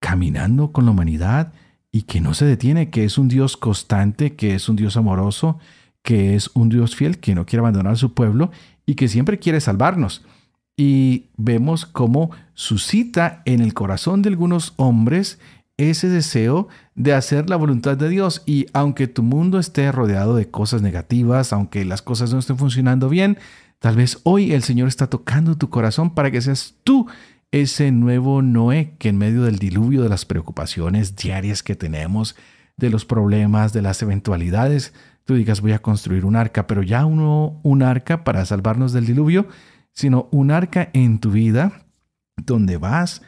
caminando 0.00 0.70
con 0.70 0.84
la 0.84 0.90
humanidad 0.90 1.54
y 1.90 2.02
que 2.02 2.20
no 2.20 2.34
se 2.34 2.44
detiene, 2.44 2.90
que 2.90 3.04
es 3.04 3.16
un 3.16 3.28
Dios 3.28 3.56
constante, 3.56 4.34
que 4.34 4.54
es 4.54 4.68
un 4.68 4.76
Dios 4.76 4.98
amoroso, 4.98 5.58
que 6.02 6.34
es 6.34 6.50
un 6.52 6.68
Dios 6.68 6.94
fiel, 6.94 7.18
que 7.18 7.34
no 7.34 7.46
quiere 7.46 7.60
abandonar 7.60 7.94
a 7.94 7.96
su 7.96 8.12
pueblo 8.12 8.50
y 8.86 8.94
que 8.94 9.08
siempre 9.08 9.38
quiere 9.38 9.60
salvarnos. 9.60 10.24
Y 10.76 11.26
vemos 11.36 11.86
cómo 11.86 12.30
suscita 12.54 13.42
en 13.44 13.60
el 13.60 13.74
corazón 13.74 14.22
de 14.22 14.30
algunos 14.30 14.72
hombres 14.76 15.38
ese 15.76 16.08
deseo 16.08 16.68
de 16.94 17.14
hacer 17.14 17.50
la 17.50 17.56
voluntad 17.56 17.96
de 17.96 18.08
Dios. 18.08 18.42
Y 18.46 18.66
aunque 18.72 19.06
tu 19.06 19.22
mundo 19.22 19.58
esté 19.58 19.90
rodeado 19.92 20.36
de 20.36 20.50
cosas 20.50 20.82
negativas, 20.82 21.52
aunque 21.52 21.84
las 21.84 22.02
cosas 22.02 22.32
no 22.32 22.38
estén 22.38 22.58
funcionando 22.58 23.08
bien, 23.08 23.38
tal 23.78 23.96
vez 23.96 24.20
hoy 24.24 24.52
el 24.52 24.62
Señor 24.62 24.88
está 24.88 25.08
tocando 25.08 25.56
tu 25.56 25.70
corazón 25.70 26.14
para 26.14 26.30
que 26.30 26.40
seas 26.40 26.74
tú 26.84 27.06
ese 27.52 27.92
nuevo 27.92 28.42
Noé 28.42 28.94
que 28.98 29.08
en 29.08 29.18
medio 29.18 29.42
del 29.42 29.58
diluvio 29.58 30.02
de 30.02 30.08
las 30.08 30.24
preocupaciones 30.24 31.14
diarias 31.14 31.62
que 31.62 31.76
tenemos, 31.76 32.34
de 32.76 32.90
los 32.90 33.04
problemas, 33.04 33.72
de 33.72 33.82
las 33.82 34.02
eventualidades, 34.02 34.92
tú 35.24 35.34
digas 35.34 35.60
voy 35.60 35.72
a 35.72 35.82
construir 35.82 36.24
un 36.24 36.36
arca, 36.36 36.66
pero 36.66 36.82
ya 36.82 37.02
no 37.02 37.60
un 37.62 37.82
arca 37.82 38.24
para 38.24 38.44
salvarnos 38.44 38.92
del 38.92 39.06
diluvio, 39.06 39.48
sino 39.92 40.28
un 40.30 40.50
arca 40.50 40.90
en 40.92 41.18
tu 41.18 41.30
vida 41.30 41.86
donde 42.36 42.76
vas 42.76 43.22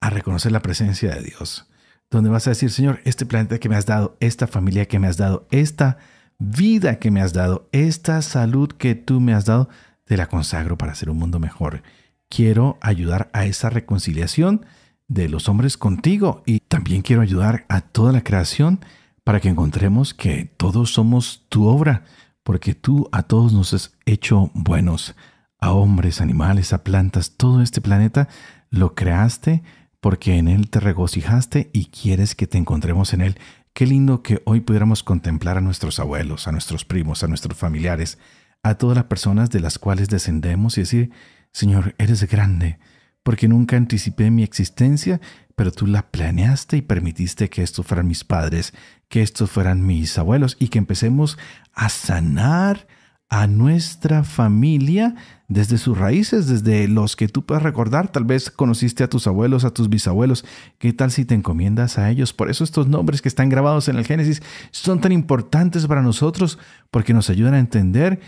a 0.00 0.10
reconocer 0.10 0.52
la 0.52 0.60
presencia 0.60 1.14
de 1.14 1.22
Dios, 1.22 1.70
donde 2.10 2.30
vas 2.30 2.46
a 2.46 2.50
decir, 2.50 2.70
Señor, 2.70 3.00
este 3.04 3.26
planeta 3.26 3.58
que 3.58 3.68
me 3.68 3.76
has 3.76 3.86
dado, 3.86 4.16
esta 4.20 4.46
familia 4.46 4.86
que 4.86 4.98
me 4.98 5.06
has 5.06 5.16
dado, 5.16 5.46
esta 5.50 5.98
vida 6.38 6.98
que 6.98 7.10
me 7.10 7.20
has 7.20 7.32
dado, 7.32 7.68
esta 7.72 8.22
salud 8.22 8.70
que 8.72 8.94
tú 8.94 9.20
me 9.20 9.34
has 9.34 9.44
dado, 9.44 9.68
te 10.04 10.16
la 10.16 10.28
consagro 10.28 10.78
para 10.78 10.92
hacer 10.92 11.10
un 11.10 11.18
mundo 11.18 11.38
mejor. 11.38 11.82
Quiero 12.28 12.78
ayudar 12.80 13.30
a 13.32 13.46
esa 13.46 13.70
reconciliación 13.70 14.66
de 15.08 15.28
los 15.28 15.48
hombres 15.48 15.76
contigo 15.76 16.42
y 16.46 16.60
también 16.60 17.02
quiero 17.02 17.22
ayudar 17.22 17.64
a 17.68 17.80
toda 17.80 18.12
la 18.12 18.22
creación 18.22 18.80
para 19.28 19.40
que 19.40 19.50
encontremos 19.50 20.14
que 20.14 20.46
todos 20.56 20.94
somos 20.94 21.44
tu 21.50 21.66
obra, 21.66 22.04
porque 22.42 22.74
tú 22.74 23.10
a 23.12 23.24
todos 23.24 23.52
nos 23.52 23.74
has 23.74 23.92
hecho 24.06 24.50
buenos, 24.54 25.14
a 25.60 25.72
hombres, 25.72 26.22
animales, 26.22 26.72
a 26.72 26.82
plantas, 26.82 27.32
todo 27.32 27.60
este 27.60 27.82
planeta 27.82 28.28
lo 28.70 28.94
creaste 28.94 29.62
porque 30.00 30.38
en 30.38 30.48
él 30.48 30.70
te 30.70 30.80
regocijaste 30.80 31.68
y 31.74 31.90
quieres 31.90 32.34
que 32.34 32.46
te 32.46 32.56
encontremos 32.56 33.12
en 33.12 33.20
él. 33.20 33.38
Qué 33.74 33.84
lindo 33.84 34.22
que 34.22 34.40
hoy 34.46 34.60
pudiéramos 34.60 35.02
contemplar 35.02 35.58
a 35.58 35.60
nuestros 35.60 36.00
abuelos, 36.00 36.48
a 36.48 36.52
nuestros 36.52 36.86
primos, 36.86 37.22
a 37.22 37.28
nuestros 37.28 37.58
familiares, 37.58 38.16
a 38.62 38.76
todas 38.76 38.96
las 38.96 39.04
personas 39.04 39.50
de 39.50 39.60
las 39.60 39.78
cuales 39.78 40.08
descendemos 40.08 40.78
y 40.78 40.80
decir, 40.80 41.10
Señor, 41.52 41.94
eres 41.98 42.26
grande, 42.30 42.78
porque 43.28 43.46
nunca 43.46 43.76
anticipé 43.76 44.30
mi 44.30 44.42
existencia, 44.42 45.20
pero 45.54 45.70
tú 45.70 45.86
la 45.86 46.10
planeaste 46.10 46.78
y 46.78 46.80
permitiste 46.80 47.50
que 47.50 47.62
estos 47.62 47.86
fueran 47.86 48.08
mis 48.08 48.24
padres, 48.24 48.72
que 49.10 49.20
estos 49.20 49.50
fueran 49.50 49.86
mis 49.86 50.16
abuelos 50.16 50.56
y 50.58 50.68
que 50.68 50.78
empecemos 50.78 51.36
a 51.74 51.90
sanar 51.90 52.86
a 53.28 53.46
nuestra 53.46 54.24
familia 54.24 55.14
desde 55.46 55.76
sus 55.76 55.98
raíces, 55.98 56.46
desde 56.46 56.88
los 56.88 57.16
que 57.16 57.28
tú 57.28 57.44
puedes 57.44 57.62
recordar. 57.62 58.10
Tal 58.10 58.24
vez 58.24 58.50
conociste 58.50 59.04
a 59.04 59.10
tus 59.10 59.26
abuelos, 59.26 59.66
a 59.66 59.74
tus 59.74 59.90
bisabuelos. 59.90 60.46
¿Qué 60.78 60.94
tal 60.94 61.10
si 61.10 61.26
te 61.26 61.34
encomiendas 61.34 61.98
a 61.98 62.10
ellos? 62.10 62.32
Por 62.32 62.48
eso 62.48 62.64
estos 62.64 62.88
nombres 62.88 63.20
que 63.20 63.28
están 63.28 63.50
grabados 63.50 63.88
en 63.88 63.96
el 63.96 64.06
Génesis 64.06 64.42
son 64.70 65.02
tan 65.02 65.12
importantes 65.12 65.86
para 65.86 66.00
nosotros, 66.00 66.58
porque 66.90 67.12
nos 67.12 67.28
ayudan 67.28 67.52
a 67.52 67.58
entender 67.58 68.20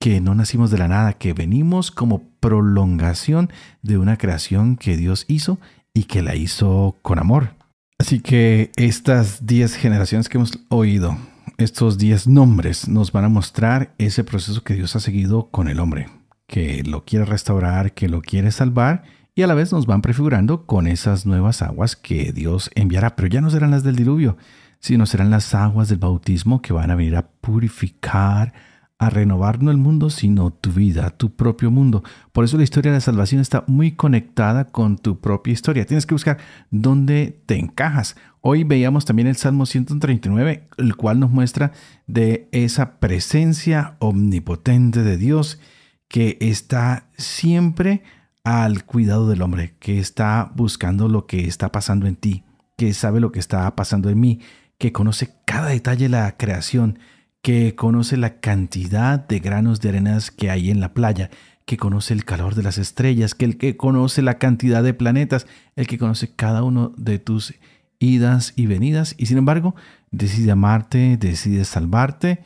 que 0.00 0.20
no 0.20 0.34
nacimos 0.34 0.70
de 0.70 0.78
la 0.78 0.88
nada, 0.88 1.14
que 1.14 1.32
venimos 1.32 1.90
como 1.90 2.22
prolongación 2.40 3.50
de 3.82 3.98
una 3.98 4.18
creación 4.18 4.76
que 4.76 4.96
Dios 4.96 5.24
hizo 5.28 5.58
y 5.94 6.04
que 6.04 6.22
la 6.22 6.34
hizo 6.34 6.96
con 7.02 7.18
amor. 7.18 7.54
Así 7.98 8.20
que 8.20 8.70
estas 8.76 9.46
10 9.46 9.74
generaciones 9.76 10.28
que 10.28 10.38
hemos 10.38 10.58
oído, 10.68 11.16
estos 11.56 11.96
10 11.96 12.26
nombres 12.28 12.88
nos 12.88 13.12
van 13.12 13.24
a 13.24 13.30
mostrar 13.30 13.94
ese 13.98 14.22
proceso 14.22 14.62
que 14.62 14.74
Dios 14.74 14.94
ha 14.96 15.00
seguido 15.00 15.48
con 15.48 15.68
el 15.68 15.80
hombre, 15.80 16.08
que 16.46 16.82
lo 16.84 17.04
quiere 17.04 17.24
restaurar, 17.24 17.92
que 17.92 18.08
lo 18.08 18.20
quiere 18.20 18.52
salvar 18.52 19.04
y 19.34 19.42
a 19.42 19.46
la 19.46 19.54
vez 19.54 19.70
nos 19.70 19.84
van 19.84 20.00
prefigurando 20.00 20.64
con 20.64 20.86
esas 20.86 21.26
nuevas 21.26 21.60
aguas 21.60 21.94
que 21.94 22.32
Dios 22.32 22.70
enviará, 22.74 23.16
pero 23.16 23.28
ya 23.28 23.42
no 23.42 23.50
serán 23.50 23.70
las 23.70 23.82
del 23.82 23.94
diluvio, 23.94 24.38
sino 24.80 25.04
serán 25.04 25.30
las 25.30 25.54
aguas 25.54 25.88
del 25.88 25.98
bautismo 25.98 26.62
que 26.62 26.72
van 26.72 26.90
a 26.90 26.94
venir 26.94 27.16
a 27.16 27.28
purificar, 27.28 28.54
a 28.98 29.10
renovar 29.10 29.62
no 29.62 29.70
el 29.70 29.76
mundo, 29.76 30.08
sino 30.08 30.50
tu 30.50 30.72
vida, 30.72 31.10
tu 31.10 31.34
propio 31.34 31.70
mundo. 31.70 32.02
Por 32.32 32.44
eso 32.44 32.56
la 32.56 32.62
historia 32.64 32.92
de 32.92 32.96
la 32.96 33.02
salvación 33.02 33.40
está 33.40 33.64
muy 33.66 33.92
conectada 33.92 34.66
con 34.66 34.96
tu 34.96 35.20
propia 35.20 35.52
historia. 35.52 35.84
Tienes 35.84 36.06
que 36.06 36.14
buscar 36.14 36.38
dónde 36.70 37.38
te 37.46 37.58
encajas. 37.58 38.16
Hoy 38.40 38.64
veíamos 38.64 39.04
también 39.04 39.28
el 39.28 39.36
Salmo 39.36 39.66
139, 39.66 40.68
el 40.78 40.96
cual 40.96 41.20
nos 41.20 41.30
muestra 41.30 41.72
de 42.06 42.48
esa 42.52 42.98
presencia 42.98 43.96
omnipotente 43.98 45.02
de 45.02 45.18
Dios 45.18 45.60
que 46.08 46.38
está 46.40 47.08
siempre 47.16 48.02
al 48.44 48.84
cuidado 48.84 49.28
del 49.28 49.42
hombre, 49.42 49.74
que 49.78 49.98
está 49.98 50.52
buscando 50.54 51.08
lo 51.08 51.26
que 51.26 51.46
está 51.46 51.72
pasando 51.72 52.06
en 52.06 52.16
ti, 52.16 52.44
que 52.76 52.94
sabe 52.94 53.20
lo 53.20 53.32
que 53.32 53.40
está 53.40 53.74
pasando 53.74 54.08
en 54.08 54.20
mí, 54.20 54.40
que 54.78 54.92
conoce 54.92 55.34
cada 55.44 55.68
detalle 55.68 56.04
de 56.04 56.10
la 56.10 56.36
creación, 56.36 56.98
que 57.42 57.74
conoce 57.74 58.16
la 58.16 58.40
cantidad 58.40 59.18
de 59.20 59.38
granos 59.38 59.80
de 59.80 59.90
arenas 59.90 60.30
que 60.30 60.50
hay 60.50 60.70
en 60.70 60.80
la 60.80 60.94
playa, 60.94 61.30
que 61.64 61.76
conoce 61.76 62.14
el 62.14 62.24
calor 62.24 62.54
de 62.54 62.62
las 62.62 62.78
estrellas, 62.78 63.34
que 63.34 63.44
el 63.44 63.58
que 63.58 63.76
conoce 63.76 64.22
la 64.22 64.38
cantidad 64.38 64.82
de 64.82 64.94
planetas, 64.94 65.46
el 65.74 65.86
que 65.86 65.98
conoce 65.98 66.34
cada 66.34 66.62
uno 66.62 66.92
de 66.96 67.18
tus 67.18 67.54
idas 67.98 68.52
y 68.56 68.66
venidas, 68.66 69.14
y 69.18 69.26
sin 69.26 69.38
embargo 69.38 69.74
decide 70.10 70.52
amarte, 70.52 71.16
decide 71.16 71.64
salvarte 71.64 72.44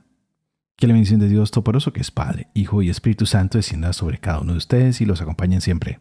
Que 0.76 0.88
la 0.88 0.94
bendición 0.94 1.20
de 1.20 1.28
Dios 1.28 1.52
Toporoso, 1.52 1.92
que 1.92 2.02
es 2.02 2.12
Padre, 2.12 2.48
Hijo 2.54 2.82
y 2.82 2.90
Espíritu 2.90 3.26
Santo, 3.26 3.58
descienda 3.58 3.92
sobre 3.94 4.18
cada 4.18 4.40
uno 4.40 4.54
de 4.54 4.60
ustedes 4.60 5.02
y 5.02 5.06
los 5.06 5.22
acompañen 5.22 5.62
siempre. 5.62 6.00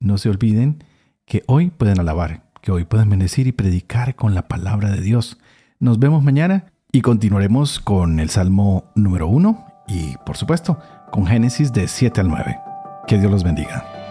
No 0.00 0.18
se 0.18 0.28
olviden 0.28 0.84
que 1.32 1.44
hoy 1.46 1.70
pueden 1.70 1.98
alabar, 1.98 2.42
que 2.60 2.72
hoy 2.72 2.84
pueden 2.84 3.08
bendecir 3.08 3.46
y 3.46 3.52
predicar 3.52 4.16
con 4.16 4.34
la 4.34 4.48
palabra 4.48 4.90
de 4.90 5.00
Dios. 5.00 5.38
Nos 5.80 5.98
vemos 5.98 6.22
mañana 6.22 6.66
y 6.92 7.00
continuaremos 7.00 7.80
con 7.80 8.20
el 8.20 8.28
Salmo 8.28 8.92
número 8.94 9.28
1 9.28 9.66
y, 9.88 10.14
por 10.26 10.36
supuesto, 10.36 10.78
con 11.10 11.26
Génesis 11.26 11.72
de 11.72 11.88
7 11.88 12.20
al 12.20 12.28
9. 12.28 12.58
Que 13.06 13.18
Dios 13.18 13.32
los 13.32 13.44
bendiga. 13.44 14.01